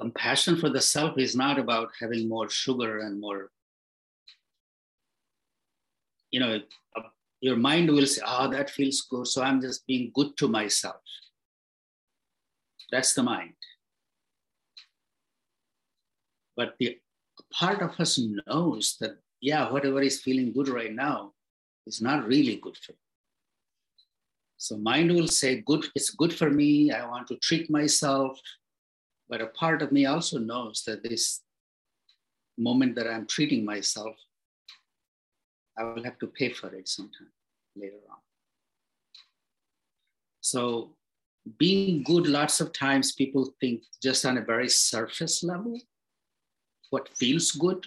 Compassion 0.00 0.56
for 0.56 0.70
the 0.70 0.80
self 0.80 1.18
is 1.18 1.36
not 1.36 1.58
about 1.58 1.90
having 2.00 2.28
more 2.28 2.48
sugar 2.48 3.00
and 3.00 3.20
more 3.20 3.50
you 6.30 6.40
know, 6.40 6.60
your 7.40 7.56
mind 7.56 7.90
will 7.90 8.06
say, 8.06 8.22
oh, 8.26 8.50
that 8.50 8.70
feels 8.70 9.02
good. 9.02 9.26
So 9.26 9.42
I'm 9.42 9.60
just 9.60 9.86
being 9.86 10.10
good 10.14 10.36
to 10.38 10.48
myself. 10.48 11.02
That's 12.92 13.14
the 13.14 13.22
mind. 13.22 13.54
But 16.56 16.74
the 16.78 16.98
part 17.52 17.80
of 17.82 17.98
us 17.98 18.20
knows 18.46 18.96
that, 19.00 19.18
yeah, 19.40 19.70
whatever 19.70 20.02
is 20.02 20.20
feeling 20.20 20.52
good 20.52 20.68
right 20.68 20.92
now 20.92 21.32
is 21.86 22.00
not 22.00 22.26
really 22.26 22.56
good 22.56 22.76
for 22.76 22.92
you. 22.92 22.98
So 24.58 24.76
mind 24.76 25.10
will 25.10 25.28
say, 25.28 25.62
good, 25.62 25.86
it's 25.94 26.10
good 26.10 26.34
for 26.34 26.50
me. 26.50 26.92
I 26.92 27.06
want 27.06 27.26
to 27.28 27.36
treat 27.36 27.70
myself. 27.70 28.38
But 29.30 29.40
a 29.40 29.46
part 29.46 29.80
of 29.80 29.92
me 29.92 30.04
also 30.06 30.38
knows 30.38 30.82
that 30.86 31.02
this 31.02 31.40
moment 32.58 32.96
that 32.96 33.06
I'm 33.06 33.26
treating 33.26 33.64
myself 33.64 34.16
I 35.80 35.84
will 35.84 36.04
have 36.04 36.18
to 36.18 36.26
pay 36.26 36.50
for 36.50 36.74
it 36.74 36.88
sometime 36.88 37.32
later 37.74 38.00
on. 38.10 38.18
So 40.42 40.96
being 41.58 42.02
good, 42.02 42.26
lots 42.26 42.60
of 42.60 42.72
times 42.72 43.12
people 43.12 43.54
think 43.60 43.82
just 44.02 44.26
on 44.26 44.36
a 44.36 44.44
very 44.44 44.68
surface 44.68 45.42
level, 45.42 45.80
what 46.90 47.08
feels 47.16 47.52
good, 47.52 47.86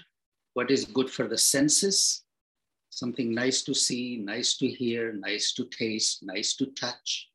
what 0.54 0.72
is 0.72 0.86
good 0.86 1.10
for 1.10 1.28
the 1.28 1.38
senses, 1.38 2.24
something 2.90 3.34
nice 3.34 3.62
to 3.64 3.76
see, 3.76 4.18
nice 4.18 4.58
to 4.58 4.68
hear, 4.68 5.14
nice 5.14 5.54
to 5.54 5.66
taste, 5.66 6.24
nice 6.24 6.56
to 6.56 6.68
touch. 6.68 7.30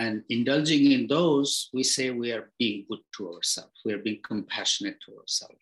And 0.00 0.24
indulging 0.30 0.92
in 0.92 1.06
those, 1.06 1.68
we 1.74 1.82
say 1.82 2.10
we 2.10 2.32
are 2.32 2.50
being 2.58 2.86
good 2.88 3.00
to 3.18 3.34
ourselves, 3.34 3.82
we 3.84 3.92
are 3.92 3.98
being 3.98 4.20
compassionate 4.26 4.98
to 5.04 5.18
ourselves. 5.18 5.60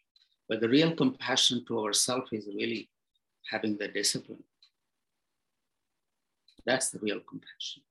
But 0.48 0.60
the 0.60 0.68
real 0.68 0.94
compassion 0.94 1.64
to 1.66 1.84
ourselves 1.84 2.32
is 2.32 2.46
really 2.46 2.88
having 3.50 3.76
the 3.76 3.88
discipline. 3.88 4.44
That's 6.64 6.90
the 6.90 7.00
real 7.00 7.18
compassion. 7.18 7.82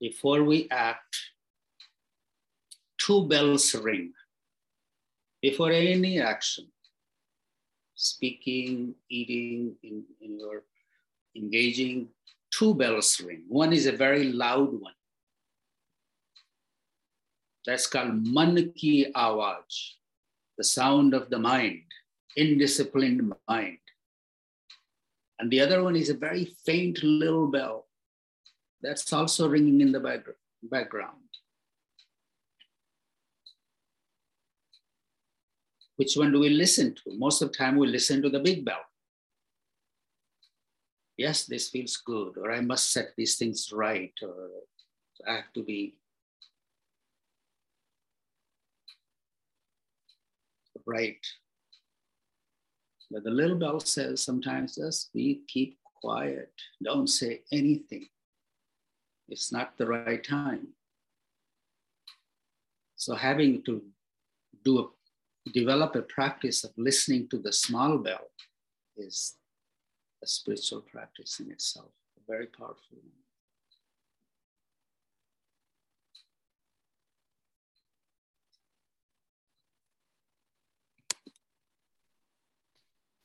Before 0.00 0.44
we 0.44 0.68
act, 0.70 1.16
two 2.98 3.26
bells 3.28 3.74
ring. 3.74 4.12
Before 5.40 5.70
any 5.70 6.20
action, 6.20 6.66
speaking, 7.94 8.94
eating, 9.08 9.76
in, 9.82 10.04
in 10.20 10.40
your 10.40 10.64
engaging, 11.36 12.08
two 12.50 12.74
bells 12.74 13.20
ring. 13.20 13.44
One 13.48 13.72
is 13.72 13.86
a 13.86 13.92
very 13.92 14.24
loud 14.24 14.72
one. 14.72 14.92
That's 17.64 17.86
called 17.86 18.24
man 18.26 18.72
ki 18.76 19.12
awaj, 19.14 19.90
the 20.56 20.64
sound 20.64 21.14
of 21.14 21.30
the 21.30 21.38
mind, 21.38 21.82
indisciplined 22.38 23.32
mind. 23.48 23.78
And 25.38 25.50
the 25.50 25.60
other 25.60 25.82
one 25.82 25.96
is 25.96 26.08
a 26.08 26.14
very 26.14 26.44
faint 26.64 27.02
little 27.02 27.48
bell 27.48 27.85
that's 28.86 29.12
also 29.12 29.48
ringing 29.48 29.80
in 29.80 29.90
the 29.90 30.22
background. 30.62 31.16
Which 35.96 36.14
one 36.14 36.30
do 36.30 36.38
we 36.38 36.50
listen 36.50 36.94
to? 36.94 37.18
Most 37.18 37.42
of 37.42 37.50
the 37.50 37.56
time, 37.58 37.76
we 37.76 37.88
listen 37.88 38.22
to 38.22 38.30
the 38.30 38.38
big 38.38 38.64
bell. 38.64 38.84
Yes, 41.16 41.46
this 41.46 41.70
feels 41.70 41.96
good, 41.96 42.36
or 42.36 42.52
I 42.52 42.60
must 42.60 42.92
set 42.92 43.14
these 43.16 43.36
things 43.36 43.72
right, 43.72 44.12
or 44.22 44.50
I 45.26 45.36
have 45.36 45.52
to 45.54 45.64
be 45.64 45.96
right. 50.84 51.26
But 53.10 53.24
the 53.24 53.30
little 53.30 53.56
bell 53.56 53.80
says 53.80 54.22
sometimes 54.22 54.76
just 54.76 55.12
be 55.14 55.40
keep 55.48 55.78
quiet, 56.02 56.52
don't 56.84 57.08
say 57.08 57.40
anything. 57.50 58.06
It's 59.28 59.50
not 59.52 59.76
the 59.76 59.86
right 59.86 60.22
time. 60.22 60.68
So 62.94 63.14
having 63.14 63.62
to 63.64 63.82
do 64.64 64.78
a 64.78 64.86
develop 65.52 65.94
a 65.94 66.02
practice 66.02 66.64
of 66.64 66.72
listening 66.76 67.28
to 67.28 67.38
the 67.38 67.52
small 67.52 67.98
bell 67.98 68.30
is 68.96 69.36
a 70.22 70.26
spiritual 70.26 70.80
practice 70.80 71.40
in 71.40 71.50
itself, 71.50 71.90
a 72.16 72.20
very 72.26 72.46
powerful 72.46 72.76
one. 72.90 73.12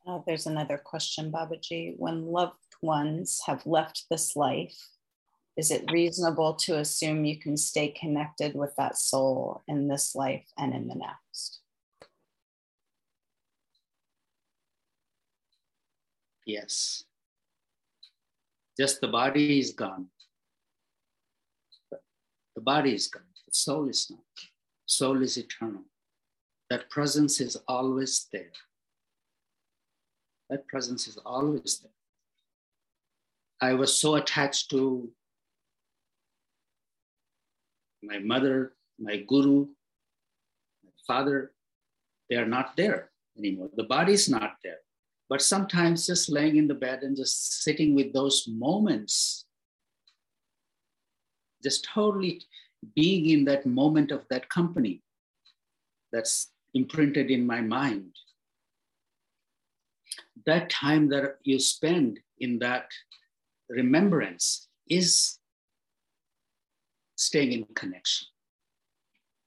Uh, 0.08 0.20
there's 0.26 0.48
another 0.48 0.78
question, 0.78 1.32
Babaji. 1.32 1.96
When 1.98 2.26
loved 2.26 2.56
ones 2.82 3.42
have 3.46 3.66
left 3.66 4.06
this 4.10 4.36
life, 4.36 4.78
is 5.58 5.70
it 5.72 5.92
reasonable 5.92 6.54
to 6.54 6.78
assume 6.78 7.26
you 7.26 7.38
can 7.38 7.58
stay 7.58 7.90
connected 7.90 8.56
with 8.56 8.74
that 8.78 8.98
soul 8.98 9.64
in 9.68 9.88
this 9.88 10.16
life 10.16 10.48
and 10.58 10.74
in 10.74 10.88
the 10.88 10.96
next? 10.96 11.60
Yes. 16.46 17.04
Just 18.80 19.02
the 19.02 19.08
body 19.08 19.60
is 19.60 19.72
gone. 19.72 20.08
The 22.56 22.62
body 22.62 22.94
is 22.94 23.08
gone. 23.08 23.24
The 23.46 23.54
soul 23.54 23.90
is 23.90 24.10
not. 24.10 24.20
Soul 24.86 25.22
is 25.22 25.38
eternal. 25.38 25.84
That 26.70 26.90
presence 26.90 27.42
is 27.42 27.58
always 27.68 28.28
there. 28.32 28.52
That 30.50 30.68
presence 30.68 31.08
is 31.08 31.18
always 31.18 31.80
there. 31.80 31.92
I 33.62 33.74
was 33.74 33.96
so 33.96 34.16
attached 34.16 34.70
to 34.72 35.12
my 38.02 38.20
mother, 38.20 38.74
my 39.00 39.18
guru, 39.18 39.68
my 40.84 40.92
father. 41.08 41.52
They 42.30 42.38
are 42.38 42.48
not 42.48 42.78
there 42.78 43.12
anymore. 43.38 43.70
The 43.76 43.84
body 43.84 44.14
is 44.14 44.30
not 44.30 44.56
there. 44.64 44.80
But 45.30 45.42
sometimes 45.42 46.08
just 46.08 46.30
laying 46.30 46.58
in 46.58 46.68
the 46.68 46.74
bed 46.74 47.04
and 47.04 47.16
just 47.16 47.64
sitting 47.64 47.96
with 47.96 48.14
those 48.14 48.48
moments, 48.48 49.46
just 51.64 51.88
totally 51.94 52.42
being 52.96 53.30
in 53.30 53.46
that 53.46 53.66
moment 53.66 54.12
of 54.12 54.26
that 54.30 54.50
company 54.50 55.02
that's 56.12 56.52
imprinted 56.74 57.32
in 57.32 57.46
my 57.46 57.62
mind. 57.62 58.16
That 60.46 60.70
time 60.70 61.10
that 61.10 61.38
you 61.44 61.60
spend 61.60 62.20
in 62.40 62.60
that 62.60 62.88
remembrance 63.70 64.68
is 64.90 65.38
staying 67.22 67.52
in 67.52 67.66
connection. 67.76 68.28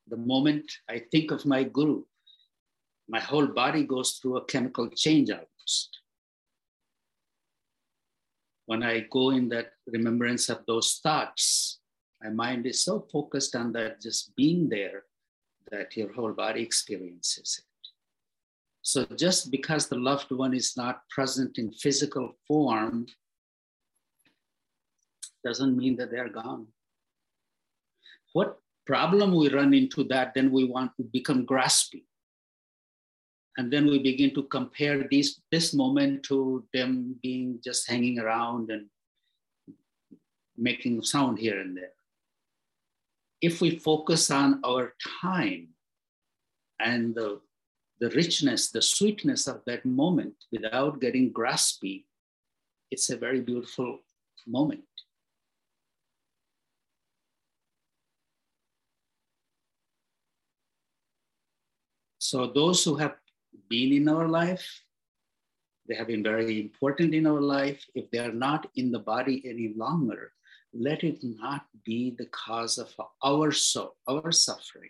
The 0.09 0.17
moment 0.17 0.71
I 0.89 1.03
think 1.11 1.31
of 1.31 1.45
my 1.45 1.65
guru, 1.65 2.05
my 3.09 3.21
whole 3.21 3.47
body 3.47 3.85
goes 3.85 4.13
through 4.13 4.37
a 4.37 4.45
chemical 4.45 4.89
change 4.89 5.31
almost. 5.31 6.01
When 8.67 8.83
I 8.83 9.07
go 9.11 9.31
in 9.31 9.49
that 9.51 9.73
remembrance 9.87 10.49
of 10.49 10.65
those 10.67 11.01
thoughts, 11.03 11.81
my 12.23 12.31
mind 12.31 12.65
is 12.67 12.85
so 12.85 13.07
focused 13.13 13.55
on 13.57 13.73
that 13.73 14.01
just 14.01 14.35
being 14.37 14.69
there 14.69 15.03
that 15.71 15.97
your 15.97 16.13
whole 16.13 16.33
body 16.33 16.63
experiences 16.63 17.61
it. 17.61 17.91
So 18.83 19.05
just 19.17 19.51
because 19.51 19.89
the 19.89 19.97
loved 19.97 20.31
one 20.31 20.55
is 20.55 20.77
not 20.77 21.09
present 21.11 21.59
in 21.59 21.73
physical 21.73 22.37
form 22.47 23.07
doesn't 25.45 25.77
mean 25.77 25.97
that 25.97 26.11
they're 26.11 26.31
gone. 26.31 26.67
What 28.35 28.59
problem 28.85 29.35
we 29.35 29.49
run 29.49 29.73
into 29.73 30.05
that, 30.05 30.35
then 30.35 30.51
we 30.51 30.65
want 30.65 30.91
to 30.99 31.05
become 31.05 31.47
grasping. 31.47 32.05
And 33.57 33.73
then 33.73 33.87
we 33.87 34.01
begin 34.01 34.35
to 34.35 34.43
compare 34.43 35.07
these 35.09 35.41
this 35.51 35.73
moment 35.73 36.25
to 36.25 36.67
them 36.75 37.17
being 37.23 37.61
just 37.65 37.89
hanging 37.89 38.19
around 38.19 38.71
and 38.71 38.87
making 40.57 41.03
sound 41.03 41.39
here 41.39 41.61
and 41.61 41.77
there. 41.77 41.95
If 43.41 43.61
we 43.61 43.79
focus 43.79 44.31
on 44.31 44.61
our 44.65 44.95
time 45.23 45.69
and 46.81 47.15
the, 47.15 47.41
the 48.01 48.11
richness 48.11 48.71
the 48.71 48.83
sweetness 48.83 49.47
of 49.47 49.63
that 49.67 49.85
moment 49.85 50.35
without 50.51 51.01
getting 51.01 51.33
graspy 51.33 52.05
it's 52.91 53.11
a 53.11 53.17
very 53.17 53.41
beautiful 53.41 54.01
moment 54.47 54.94
so 62.25 62.47
those 62.47 62.83
who 62.83 62.95
have 62.97 63.17
been 63.69 63.93
in 63.93 64.09
our 64.09 64.27
life. 64.27 64.67
They 65.87 65.95
have 65.95 66.07
been 66.07 66.23
very 66.23 66.59
important 66.59 67.15
in 67.15 67.27
our 67.27 67.41
life. 67.41 67.85
If 67.95 68.11
they 68.11 68.19
are 68.19 68.33
not 68.33 68.71
in 68.77 68.91
the 68.91 68.99
body 68.99 69.43
any 69.45 69.75
longer, 69.77 70.33
let 70.73 71.05
it 71.05 71.19
not 71.23 71.67
be 71.85 72.15
the 72.17 72.25
cause 72.27 72.79
of 72.79 72.89
our 73.23 73.53
so 73.53 73.93
our 74.09 74.33
suffering. 74.33 74.89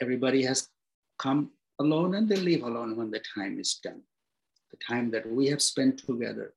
Everybody 0.00 0.42
has 0.44 0.68
come 1.18 1.50
alone 1.78 2.14
and 2.14 2.30
they 2.30 2.36
leave 2.36 2.62
alone 2.62 2.96
when 2.96 3.10
the 3.10 3.20
time 3.34 3.60
is 3.60 3.74
done. 3.74 4.00
The 4.70 4.78
time 4.88 5.10
that 5.10 5.28
we 5.28 5.48
have 5.48 5.60
spent 5.60 5.98
together 5.98 6.54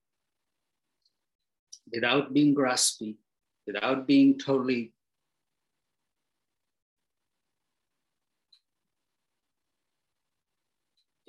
without 1.93 2.33
being 2.33 2.55
graspy, 2.55 3.17
without 3.67 4.07
being 4.07 4.39
totally 4.39 4.93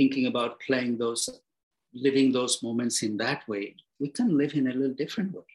thinking 0.03 0.27
about 0.27 0.59
playing 0.67 0.99
those, 0.99 1.23
living 1.95 2.33
those 2.33 2.61
moments 2.61 3.05
in 3.05 3.17
that 3.17 3.47
way, 3.49 3.77
we 4.01 4.09
can 4.09 4.37
live 4.37 4.55
in 4.55 4.67
a 4.67 4.73
little 4.73 4.97
different 5.03 5.33
way, 5.33 5.53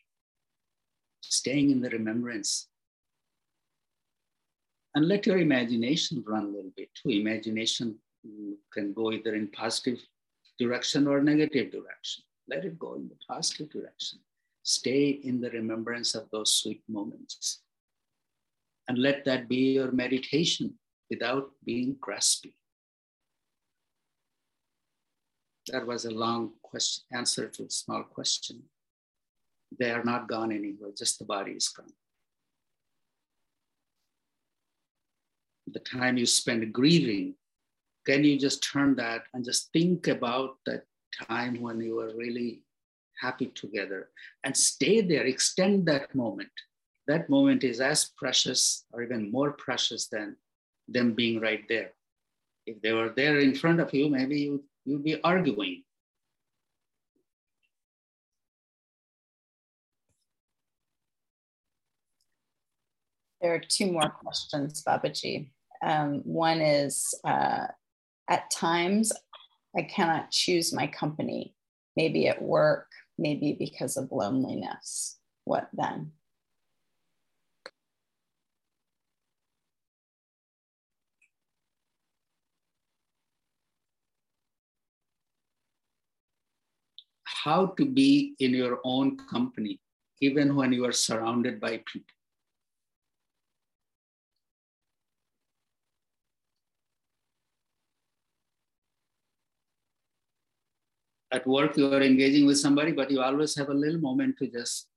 staying 1.21 1.69
in 1.69 1.81
the 1.81 1.89
remembrance. 1.89 2.69
And 4.95 5.05
let 5.09 5.27
your 5.27 5.39
imagination 5.39 6.23
run 6.25 6.45
a 6.45 6.53
little 6.55 6.71
bit 6.77 6.89
too. 6.95 7.09
Imagination 7.09 7.95
can 8.73 8.93
go 8.93 9.11
either 9.11 9.35
in 9.35 9.47
positive 9.49 9.99
direction 10.57 11.07
or 11.07 11.21
negative 11.21 11.69
direction. 11.69 12.23
Let 12.47 12.63
it 12.63 12.79
go 12.79 12.95
in 12.95 13.09
the 13.09 13.19
positive 13.27 13.69
direction. 13.69 14.19
Stay 14.63 15.09
in 15.29 15.41
the 15.41 15.51
remembrance 15.51 16.15
of 16.15 16.29
those 16.31 16.53
sweet 16.53 16.81
moments. 16.87 17.63
And 18.87 18.97
let 18.97 19.25
that 19.25 19.49
be 19.49 19.73
your 19.77 19.91
meditation 19.91 20.75
without 21.09 21.51
being 21.65 21.97
graspy. 22.05 22.53
That 25.71 25.85
was 25.85 26.05
a 26.05 26.11
long 26.11 26.53
question, 26.61 27.03
answer 27.11 27.47
to 27.47 27.63
a 27.63 27.69
small 27.69 28.03
question. 28.03 28.63
They 29.77 29.91
are 29.91 30.03
not 30.03 30.29
gone 30.29 30.51
anywhere, 30.51 30.91
just 30.97 31.19
the 31.19 31.25
body 31.25 31.51
is 31.51 31.67
gone. 31.67 31.93
The 35.67 35.79
time 35.79 36.17
you 36.17 36.25
spend 36.25 36.71
grieving, 36.71 37.35
can 38.05 38.23
you 38.23 38.39
just 38.39 38.63
turn 38.63 38.95
that 38.95 39.23
and 39.33 39.43
just 39.43 39.71
think 39.73 40.07
about 40.07 40.55
that 40.65 40.83
time 41.27 41.61
when 41.61 41.81
you 41.81 41.95
were 41.95 42.13
really 42.15 42.61
happy 43.19 43.47
together, 43.47 44.09
and 44.43 44.55
stay 44.55 45.01
there, 45.01 45.25
extend 45.25 45.85
that 45.87 46.13
moment. 46.15 46.51
That 47.07 47.29
moment 47.29 47.63
is 47.63 47.81
as 47.81 48.11
precious 48.17 48.85
or 48.91 49.01
even 49.01 49.31
more 49.31 49.51
precious 49.51 50.07
than 50.07 50.35
them 50.87 51.13
being 51.13 51.39
right 51.39 51.63
there. 51.67 51.91
If 52.65 52.81
they 52.81 52.93
were 52.93 53.09
there 53.09 53.39
in 53.39 53.55
front 53.55 53.79
of 53.79 53.93
you, 53.93 54.09
maybe 54.09 54.39
you, 54.39 54.63
you'd 54.87 55.03
be 55.03 55.21
arguing. 55.21 55.83
There 63.41 63.53
are 63.53 63.59
two 63.59 63.91
more 63.91 64.09
questions, 64.09 64.83
Babaji. 64.87 65.49
Um, 65.85 66.21
one 66.23 66.61
is 66.61 67.13
uh, 67.23 67.67
at 68.29 68.49
times 68.49 69.11
I 69.77 69.83
cannot 69.83 70.31
choose 70.31 70.73
my 70.73 70.87
company, 70.87 71.53
maybe 71.95 72.27
at 72.27 72.41
work, 72.41 72.87
maybe 73.17 73.55
because 73.59 73.97
of 73.97 74.11
loneliness. 74.11 75.19
What 75.43 75.67
then? 75.73 76.13
How 87.47 87.67
to 87.77 87.85
be 87.85 88.35
in 88.39 88.51
your 88.51 88.81
own 88.83 89.15
company, 89.15 89.79
even 90.19 90.53
when 90.53 90.73
you 90.73 90.83
are 90.85 90.91
surrounded 90.91 91.61
by 91.61 91.81
people. 91.91 92.17
at 101.31 101.45
work 101.45 101.77
you 101.77 101.93
are 101.93 102.01
engaging 102.01 102.45
with 102.45 102.57
somebody, 102.57 102.91
but 102.91 103.11
you 103.11 103.21
always 103.21 103.55
have 103.55 103.69
a 103.69 103.73
little 103.73 103.99
moment 103.99 104.37
to 104.37 104.47
just 104.47 104.87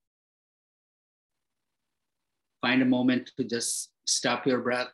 find 2.60 2.82
a 2.82 2.84
moment 2.84 3.30
to 3.36 3.44
just 3.44 3.90
stop 4.06 4.46
your 4.46 4.58
breath 4.58 4.92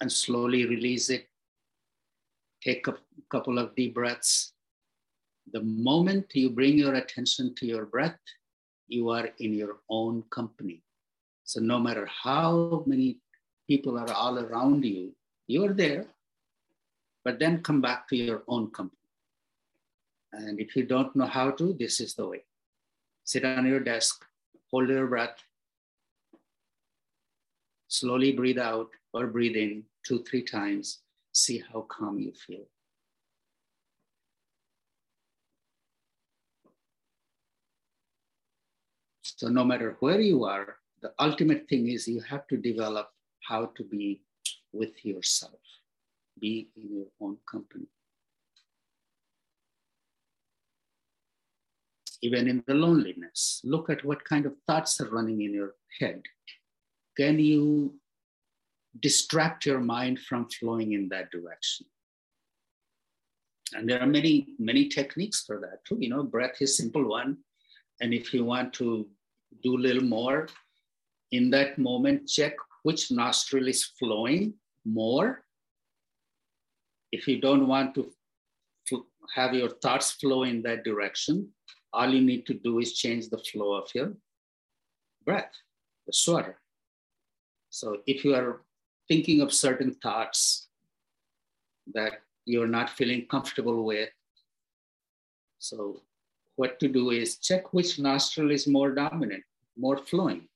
and 0.00 0.10
slowly 0.10 0.66
release 0.66 1.10
it. 1.10 1.28
Take 2.62 2.86
a 2.86 2.96
couple 3.30 3.58
of 3.58 3.74
deep 3.76 3.94
breaths. 3.94 4.52
The 5.50 5.62
moment 5.62 6.26
you 6.34 6.50
bring 6.50 6.78
your 6.78 6.94
attention 6.94 7.54
to 7.56 7.66
your 7.66 7.86
breath, 7.86 8.18
you 8.88 9.10
are 9.10 9.28
in 9.38 9.52
your 9.54 9.78
own 9.88 10.22
company. 10.30 10.82
So 11.44 11.60
no 11.60 11.78
matter 11.78 12.06
how 12.06 12.84
many 12.86 13.18
people 13.66 13.98
are 13.98 14.12
all 14.12 14.38
around 14.38 14.84
you, 14.84 15.14
you're 15.46 15.72
there, 15.72 16.06
but 17.24 17.38
then 17.38 17.62
come 17.62 17.80
back 17.80 18.08
to 18.08 18.16
your 18.16 18.42
own 18.48 18.70
company. 18.70 18.98
And 20.32 20.60
if 20.60 20.76
you 20.76 20.84
don't 20.84 21.14
know 21.14 21.26
how 21.26 21.50
to, 21.50 21.74
this 21.74 22.00
is 22.00 22.14
the 22.14 22.26
way. 22.26 22.44
Sit 23.24 23.44
on 23.44 23.66
your 23.66 23.80
desk, 23.80 24.24
hold 24.70 24.88
your 24.88 25.06
breath, 25.06 25.36
slowly 27.88 28.32
breathe 28.32 28.58
out 28.58 28.88
or 29.12 29.26
breathe 29.26 29.56
in 29.56 29.84
two, 30.06 30.22
three 30.24 30.42
times. 30.42 31.00
See 31.32 31.62
how 31.72 31.82
calm 31.82 32.18
you 32.18 32.32
feel. 32.32 32.64
So, 39.42 39.48
no 39.48 39.64
matter 39.64 39.96
where 39.98 40.20
you 40.20 40.44
are, 40.44 40.76
the 41.00 41.10
ultimate 41.18 41.68
thing 41.68 41.88
is 41.88 42.06
you 42.06 42.20
have 42.20 42.46
to 42.46 42.56
develop 42.56 43.08
how 43.40 43.72
to 43.76 43.82
be 43.82 44.22
with 44.72 45.04
yourself, 45.04 45.58
be 46.40 46.68
in 46.76 46.94
your 46.98 47.08
own 47.20 47.38
company. 47.50 47.88
even 52.24 52.46
in 52.46 52.62
the 52.68 52.74
loneliness. 52.74 53.60
Look 53.64 53.90
at 53.90 54.04
what 54.04 54.24
kind 54.24 54.46
of 54.46 54.52
thoughts 54.68 55.00
are 55.00 55.10
running 55.10 55.42
in 55.42 55.52
your 55.52 55.74
head. 55.98 56.22
Can 57.16 57.40
you 57.40 57.96
distract 59.00 59.66
your 59.66 59.80
mind 59.80 60.20
from 60.20 60.48
flowing 60.48 60.92
in 60.92 61.08
that 61.08 61.32
direction? 61.32 61.86
And 63.72 63.90
there 63.90 64.00
are 64.00 64.06
many, 64.06 64.54
many 64.60 64.88
techniques 64.88 65.42
for 65.44 65.58
that 65.62 65.84
too. 65.84 65.96
You 65.98 66.10
know, 66.10 66.22
breath 66.22 66.58
is 66.60 66.76
simple 66.76 67.08
one. 67.08 67.38
And 68.00 68.14
if 68.14 68.32
you 68.32 68.44
want 68.44 68.72
to 68.74 69.08
do 69.62 69.76
a 69.76 69.84
little 69.86 70.04
more, 70.04 70.48
in 71.30 71.50
that 71.50 71.78
moment, 71.78 72.28
check 72.28 72.54
which 72.82 73.10
nostril 73.10 73.68
is 73.68 73.84
flowing 73.98 74.54
more. 74.84 75.44
If 77.10 77.26
you 77.28 77.40
don't 77.40 77.66
want 77.66 77.94
to 77.94 78.12
have 79.34 79.54
your 79.54 79.70
thoughts 79.70 80.12
flow 80.12 80.42
in 80.42 80.62
that 80.62 80.84
direction, 80.84 81.48
all 81.92 82.12
you 82.12 82.20
need 82.20 82.46
to 82.46 82.54
do 82.54 82.80
is 82.80 82.94
change 82.94 83.28
the 83.28 83.38
flow 83.38 83.74
of 83.74 83.88
your 83.94 84.12
breath, 85.24 85.52
the 86.06 86.12
swara. 86.12 86.54
So 87.70 87.98
if 88.06 88.24
you 88.24 88.34
are 88.34 88.62
thinking 89.08 89.40
of 89.40 89.52
certain 89.52 89.94
thoughts 89.94 90.68
that 91.94 92.22
you're 92.44 92.66
not 92.66 92.90
feeling 92.90 93.26
comfortable 93.26 93.84
with, 93.84 94.10
so 95.58 96.02
what 96.56 96.78
to 96.80 96.88
do 96.88 97.10
is 97.10 97.38
check 97.38 97.72
which 97.72 97.98
nostril 97.98 98.50
is 98.50 98.66
more 98.66 98.92
dominant, 98.92 99.42
more 99.76 99.98
flowing, 99.98 100.48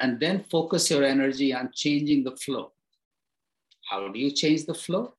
and 0.00 0.20
then 0.20 0.44
focus 0.44 0.90
your 0.90 1.04
energy 1.04 1.52
on 1.52 1.70
changing 1.74 2.24
the 2.24 2.36
flow. 2.36 2.72
How 3.90 4.08
do 4.08 4.18
you 4.18 4.30
change 4.30 4.66
the 4.66 4.74
flow? 4.74 5.14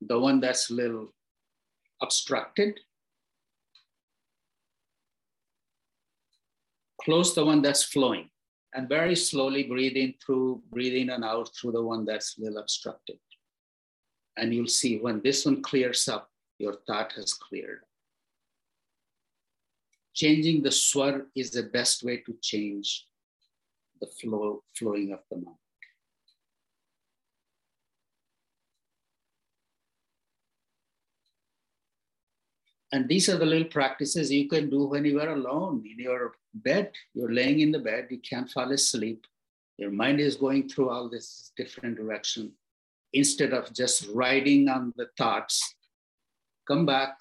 The 0.00 0.18
one 0.18 0.40
that's 0.40 0.70
a 0.70 0.74
little 0.74 1.12
obstructed, 2.00 2.80
close 7.00 7.34
the 7.34 7.44
one 7.44 7.62
that's 7.62 7.84
flowing 7.84 8.28
and 8.74 8.88
very 8.88 9.14
slowly 9.14 9.64
breathe 9.64 9.96
in 9.96 10.14
through, 10.24 10.62
breathe 10.70 10.94
in 10.94 11.10
and 11.10 11.24
out 11.24 11.50
through 11.54 11.72
the 11.72 11.82
one 11.82 12.04
that's 12.04 12.38
a 12.38 12.42
little 12.42 12.58
obstructed. 12.58 13.18
And 14.36 14.54
you'll 14.54 14.66
see 14.66 14.98
when 14.98 15.20
this 15.22 15.44
one 15.44 15.62
clears 15.62 16.08
up, 16.08 16.30
your 16.58 16.76
thought 16.86 17.12
has 17.12 17.34
cleared. 17.34 17.80
Changing 20.14 20.62
the 20.62 20.70
swar 20.70 21.26
is 21.34 21.50
the 21.50 21.62
best 21.62 22.02
way 22.02 22.18
to 22.18 22.36
change 22.42 23.06
the 24.00 24.06
flow, 24.06 24.62
flowing 24.74 25.12
of 25.12 25.20
the 25.30 25.36
mind. 25.36 25.56
And 32.94 33.08
these 33.08 33.30
are 33.30 33.38
the 33.38 33.46
little 33.46 33.68
practices 33.68 34.30
you 34.30 34.48
can 34.48 34.68
do 34.68 34.84
when 34.84 35.06
you 35.06 35.18
are 35.18 35.30
alone 35.30 35.82
in 35.90 35.98
your 35.98 36.34
bed. 36.52 36.92
You're 37.14 37.32
laying 37.32 37.60
in 37.60 37.72
the 37.72 37.78
bed, 37.78 38.08
you 38.10 38.18
can't 38.18 38.50
fall 38.50 38.70
asleep. 38.70 39.26
Your 39.78 39.90
mind 39.90 40.20
is 40.20 40.36
going 40.36 40.68
through 40.68 40.90
all 40.90 41.08
this 41.08 41.52
different 41.56 41.96
direction. 41.96 42.52
Instead 43.14 43.54
of 43.54 43.72
just 43.72 44.08
riding 44.12 44.68
on 44.68 44.92
the 44.96 45.08
thoughts, 45.16 45.74
come 46.68 46.84
back, 46.84 47.18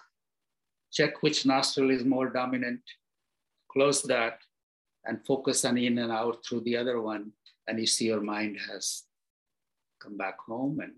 check 0.92 1.22
which 1.22 1.46
nostril 1.46 1.90
is 1.90 2.04
more 2.04 2.30
dominant, 2.30 2.82
close 3.72 4.02
that, 4.04 4.40
and 5.06 5.26
focus 5.26 5.66
on 5.66 5.78
in 5.78 5.98
and 5.98 6.12
out 6.12 6.44
through 6.46 6.62
the 6.62 6.78
other 6.78 7.02
one. 7.02 7.32
And 7.68 7.80
you 7.80 7.88
see 7.88 8.06
your 8.06 8.22
mind 8.22 8.58
has 8.70 9.04
come 10.02 10.18
back 10.18 10.40
home 10.40 10.80
and 10.80 10.94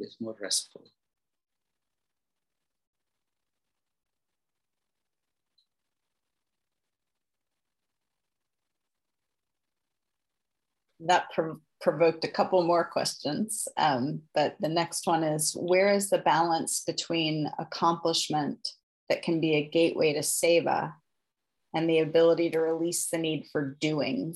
is 0.00 0.16
more 0.20 0.36
restful. 0.40 0.84
That 11.00 11.26
prov- 11.34 11.60
provoked 11.86 12.24
a 12.24 12.28
couple 12.38 12.64
more 12.64 12.84
questions. 12.84 13.68
Um, 13.76 14.22
but 14.34 14.56
the 14.58 14.68
next 14.68 15.06
one 15.06 15.22
is 15.22 15.52
Where 15.52 15.94
is 15.94 16.10
the 16.10 16.18
balance 16.18 16.82
between 16.84 17.48
accomplishment 17.60 18.58
that 19.08 19.22
can 19.22 19.40
be 19.40 19.54
a 19.54 19.68
gateway 19.68 20.12
to 20.14 20.18
seva 20.18 20.94
and 21.72 21.88
the 21.88 22.00
ability 22.00 22.50
to 22.50 22.58
release 22.58 23.06
the 23.06 23.18
need 23.18 23.46
for 23.52 23.76
doing 23.80 24.34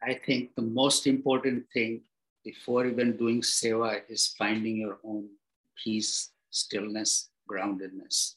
I 0.00 0.14
think 0.14 0.54
the 0.54 0.62
most 0.62 1.06
important 1.06 1.64
thing 1.74 2.02
before 2.44 2.86
even 2.86 3.16
doing 3.16 3.40
seva 3.40 4.02
is 4.08 4.34
finding 4.38 4.76
your 4.76 4.98
own 5.04 5.28
peace, 5.82 6.30
stillness, 6.50 7.31
groundedness. 7.52 8.34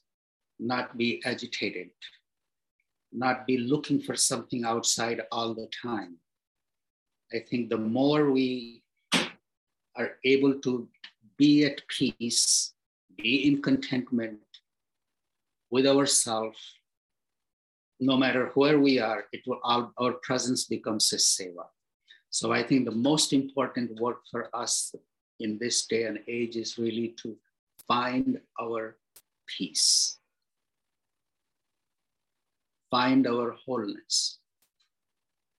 Not 0.60 0.98
be 0.98 1.22
agitated, 1.26 1.90
not 3.12 3.46
be 3.46 3.58
looking 3.58 4.00
for 4.02 4.16
something 4.16 4.64
outside 4.66 5.22
all 5.32 5.54
the 5.54 5.68
time. 5.82 6.18
I 7.34 7.40
think 7.40 7.70
the 7.70 7.78
more 7.78 8.32
we 8.32 8.84
are 9.98 10.12
able 10.24 10.60
to 10.62 10.88
be 11.38 11.66
at 11.66 11.82
peace, 11.88 12.74
be 13.18 13.48
in 13.48 13.62
contentment 13.62 14.40
with 15.72 15.86
ourselves, 15.86 16.60
no 18.00 18.18
matter 18.18 18.52
where 18.56 18.80
we 18.80 19.00
are, 19.00 19.26
it 19.32 19.42
will 19.48 19.60
our, 19.64 19.92
our 19.98 20.14
presence 20.24 20.66
becomes 20.66 21.12
a 21.14 21.18
seva. 21.18 21.66
So 22.30 22.52
I 22.52 22.64
think 22.64 22.86
the 22.86 22.92
most 23.10 23.34
important 23.34 24.00
work 24.00 24.22
for 24.32 24.50
us 24.54 24.94
in 25.40 25.58
this 25.58 25.86
day 25.86 26.04
and 26.04 26.20
age 26.28 26.56
is 26.56 26.78
really 26.78 27.16
to 27.24 27.36
find 27.88 28.40
our 28.62 28.98
peace, 29.58 30.18
find 32.92 33.28
our 33.28 33.56
wholeness, 33.66 34.40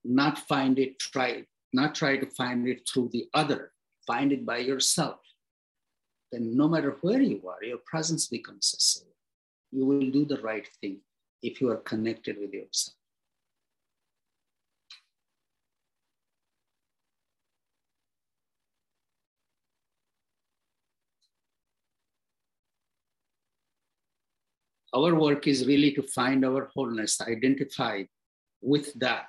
not 0.03 0.37
find 0.37 0.79
it, 0.79 0.99
try, 0.99 1.45
not 1.73 1.95
try 1.95 2.17
to 2.17 2.25
find 2.25 2.67
it 2.67 2.87
through 2.87 3.09
the 3.11 3.27
other, 3.33 3.71
find 4.05 4.31
it 4.31 4.45
by 4.45 4.57
yourself. 4.57 5.19
Then 6.31 6.57
no 6.57 6.67
matter 6.67 6.97
where 7.01 7.21
you 7.21 7.41
are, 7.47 7.63
your 7.63 7.79
presence 7.85 8.27
becomes 8.27 8.73
a 8.73 8.77
seva. 8.77 9.13
You 9.71 9.85
will 9.85 10.11
do 10.11 10.25
the 10.25 10.41
right 10.41 10.67
thing 10.81 10.99
if 11.41 11.61
you 11.61 11.69
are 11.69 11.77
connected 11.77 12.37
with 12.39 12.53
yourself. 12.53 12.96
Our 24.93 25.15
work 25.15 25.47
is 25.47 25.67
really 25.67 25.91
to 25.93 26.03
find 26.03 26.45
our 26.45 26.69
wholeness, 26.73 27.19
identify 27.21 28.03
with 28.61 28.93
that. 28.95 29.27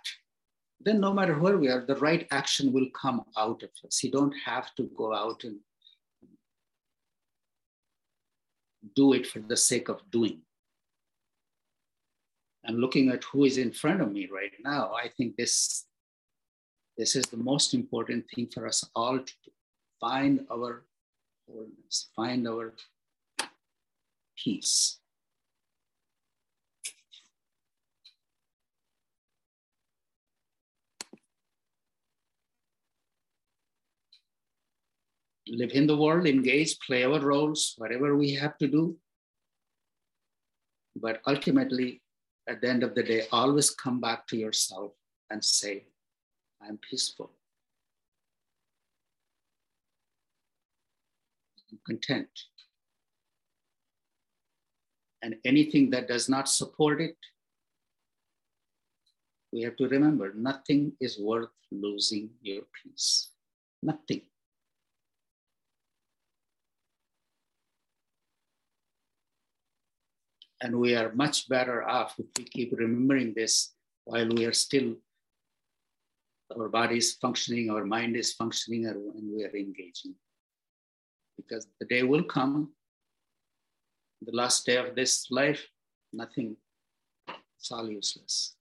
Then, 0.81 1.01
no 1.01 1.13
matter 1.13 1.39
where 1.39 1.59
we 1.59 1.69
are, 1.69 1.85
the 1.85 1.97
right 1.97 2.27
action 2.31 2.73
will 2.73 2.89
come 2.91 3.25
out 3.37 3.63
of 3.63 3.71
us. 3.85 4.03
You 4.03 4.13
don't 4.13 4.35
have 4.45 4.73
to 4.77 4.85
go 4.97 5.13
out 5.13 5.43
and 5.43 5.59
do 8.95 9.13
it 9.13 9.27
for 9.27 9.41
the 9.41 9.57
sake 9.57 9.89
of 9.89 10.01
doing. 10.11 10.41
And 12.65 12.79
looking 12.79 13.09
at 13.09 13.25
who 13.25 13.45
is 13.45 13.59
in 13.59 13.73
front 13.73 14.01
of 14.01 14.13
me 14.13 14.29
right 14.33 14.53
now, 14.63 14.93
I 14.93 15.09
think 15.09 15.37
this, 15.37 15.87
this 16.97 17.17
is 17.17 17.25
the 17.27 17.37
most 17.37 17.75
important 17.75 18.27
thing 18.33 18.49
for 18.53 18.67
us 18.67 18.85
all 18.95 19.19
to 19.19 19.35
do. 19.45 19.51
Find 20.01 20.47
our 20.53 20.85
wholeness, 21.49 22.11
find 22.15 22.47
our 22.47 22.75
peace. 24.37 24.98
Live 35.51 35.73
in 35.73 35.87
the 35.87 35.97
world, 35.97 36.27
engage, 36.27 36.79
play 36.81 37.05
our 37.05 37.21
roles, 37.21 37.75
whatever 37.79 38.17
we 38.17 38.35
have 38.35 38.57
to 38.59 38.69
do. 38.69 38.97
But 40.97 41.21
ultimately, 41.27 42.03
at 42.49 42.61
the 42.61 42.69
end 42.69 42.83
of 42.83 42.95
the 42.95 43.03
day, 43.03 43.27
always 43.31 43.71
come 43.71 44.01
back 44.01 44.27
to 44.29 44.37
yourself 44.37 44.93
and 45.31 45.45
say, 45.45 45.85
I'm 46.61 46.79
peaceful. 46.79 47.31
I'm 51.71 51.79
content. 51.87 52.29
And 55.23 55.37
anything 55.45 55.91
that 55.91 56.09
does 56.09 56.29
not 56.29 56.49
support 56.49 57.01
it, 57.01 57.17
we 59.53 59.63
have 59.63 59.77
to 59.77 59.89
remember 59.89 60.33
nothing 60.35 60.93
is 61.01 61.19
worth 61.19 61.51
losing 61.71 62.31
your 62.43 62.63
peace. 62.83 63.31
Nothing. 63.83 64.23
And 70.61 70.81
we 70.81 70.97
are 70.97 71.13
much 71.15 71.49
better 71.49 71.89
off 71.89 72.15
if 72.19 72.27
we 72.37 72.45
keep 72.45 72.73
remembering 72.77 73.33
this 73.35 73.75
while 74.05 74.29
we 74.29 74.45
are 74.45 74.53
still, 74.53 74.95
our 76.57 76.69
body 76.69 76.99
is 76.99 77.15
functioning, 77.15 77.71
our 77.71 77.85
mind 77.85 78.17
is 78.17 78.33
functioning, 78.33 78.87
and 78.87 78.97
we 79.33 79.45
are 79.45 79.57
engaging. 79.57 80.15
Because 81.37 81.69
the 81.79 81.87
day 81.87 82.03
will 82.03 82.25
come, 82.25 82.73
the 84.23 84.35
last 84.35 84.67
day 84.67 84.77
of 84.77 84.97
this 84.97 85.31
life, 85.31 85.65
nothing, 86.13 86.57
it's 87.29 87.71
all 87.71 87.89
useless. 87.89 88.57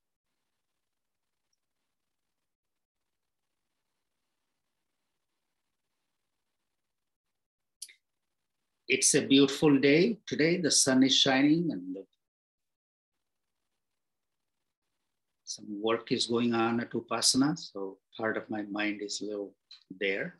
It's 8.88 9.14
a 9.16 9.22
beautiful 9.22 9.78
day 9.78 10.18
today. 10.26 10.58
The 10.58 10.72
sun 10.72 11.04
is 11.04 11.16
shining 11.16 11.72
and 11.72 11.98
some 15.44 15.82
work 15.82 16.12
is 16.12 16.28
going 16.28 16.54
on 16.54 16.80
at 16.80 16.92
Upasana. 16.92 17.58
So 17.58 17.98
part 18.16 18.38
of 18.38 18.50
my 18.50 18.64
mind 18.64 19.02
is 19.02 19.22
a 19.22 19.26
little 19.26 19.54
there. 20.00 20.38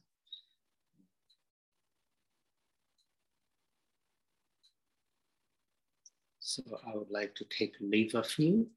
So 6.40 6.64
I 6.88 6.96
would 6.96 7.12
like 7.12 7.36
to 7.36 7.46
take 7.46 7.76
leave 7.82 8.16
of 8.16 8.34
you 8.40 8.68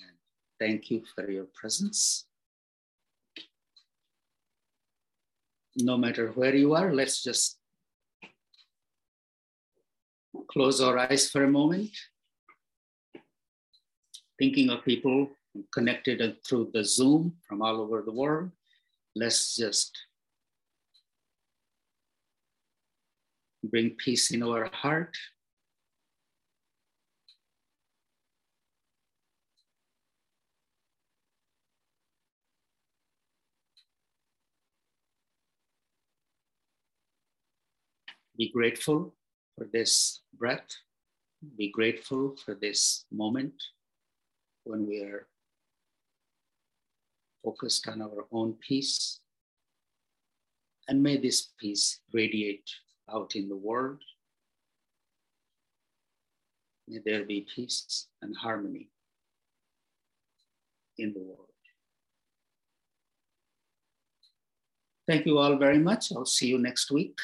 and 0.00 0.16
thank 0.58 0.90
you 0.90 1.02
for 1.14 1.30
your 1.30 1.46
presence. 1.54 2.26
No 5.76 5.96
matter 5.96 6.30
where 6.32 6.54
you 6.54 6.74
are, 6.74 6.92
let's 6.94 7.22
just 7.22 7.58
close 10.42 10.80
our 10.80 10.98
eyes 10.98 11.30
for 11.30 11.44
a 11.44 11.50
moment, 11.50 11.90
thinking 14.38 14.70
of 14.70 14.84
people 14.84 15.30
connected 15.72 16.20
through 16.44 16.70
the 16.72 16.84
Zoom 16.84 17.36
from 17.48 17.62
all 17.62 17.80
over 17.80 18.02
the 18.02 18.12
world. 18.12 18.50
Let's 19.14 19.56
just 19.56 19.96
bring 23.62 23.90
peace 23.90 24.30
in 24.32 24.42
our 24.42 24.68
heart. 24.72 25.16
Be 38.36 38.50
grateful 38.50 39.14
for 39.56 39.66
this 39.72 40.20
breath. 40.36 40.66
Be 41.56 41.70
grateful 41.70 42.36
for 42.44 42.54
this 42.54 43.04
moment 43.12 43.54
when 44.64 44.86
we 44.86 45.02
are 45.02 45.26
focused 47.44 47.86
on 47.88 48.00
our 48.00 48.26
own 48.32 48.54
peace. 48.66 49.20
And 50.88 51.02
may 51.02 51.16
this 51.16 51.50
peace 51.58 52.00
radiate 52.12 52.70
out 53.12 53.36
in 53.36 53.48
the 53.48 53.56
world. 53.56 54.02
May 56.88 57.00
there 57.04 57.24
be 57.24 57.46
peace 57.54 58.08
and 58.22 58.36
harmony 58.36 58.88
in 60.98 61.12
the 61.12 61.20
world. 61.20 61.48
Thank 65.06 65.26
you 65.26 65.38
all 65.38 65.56
very 65.56 65.78
much. 65.78 66.12
I'll 66.12 66.24
see 66.24 66.48
you 66.48 66.58
next 66.58 66.90
week. 66.90 67.18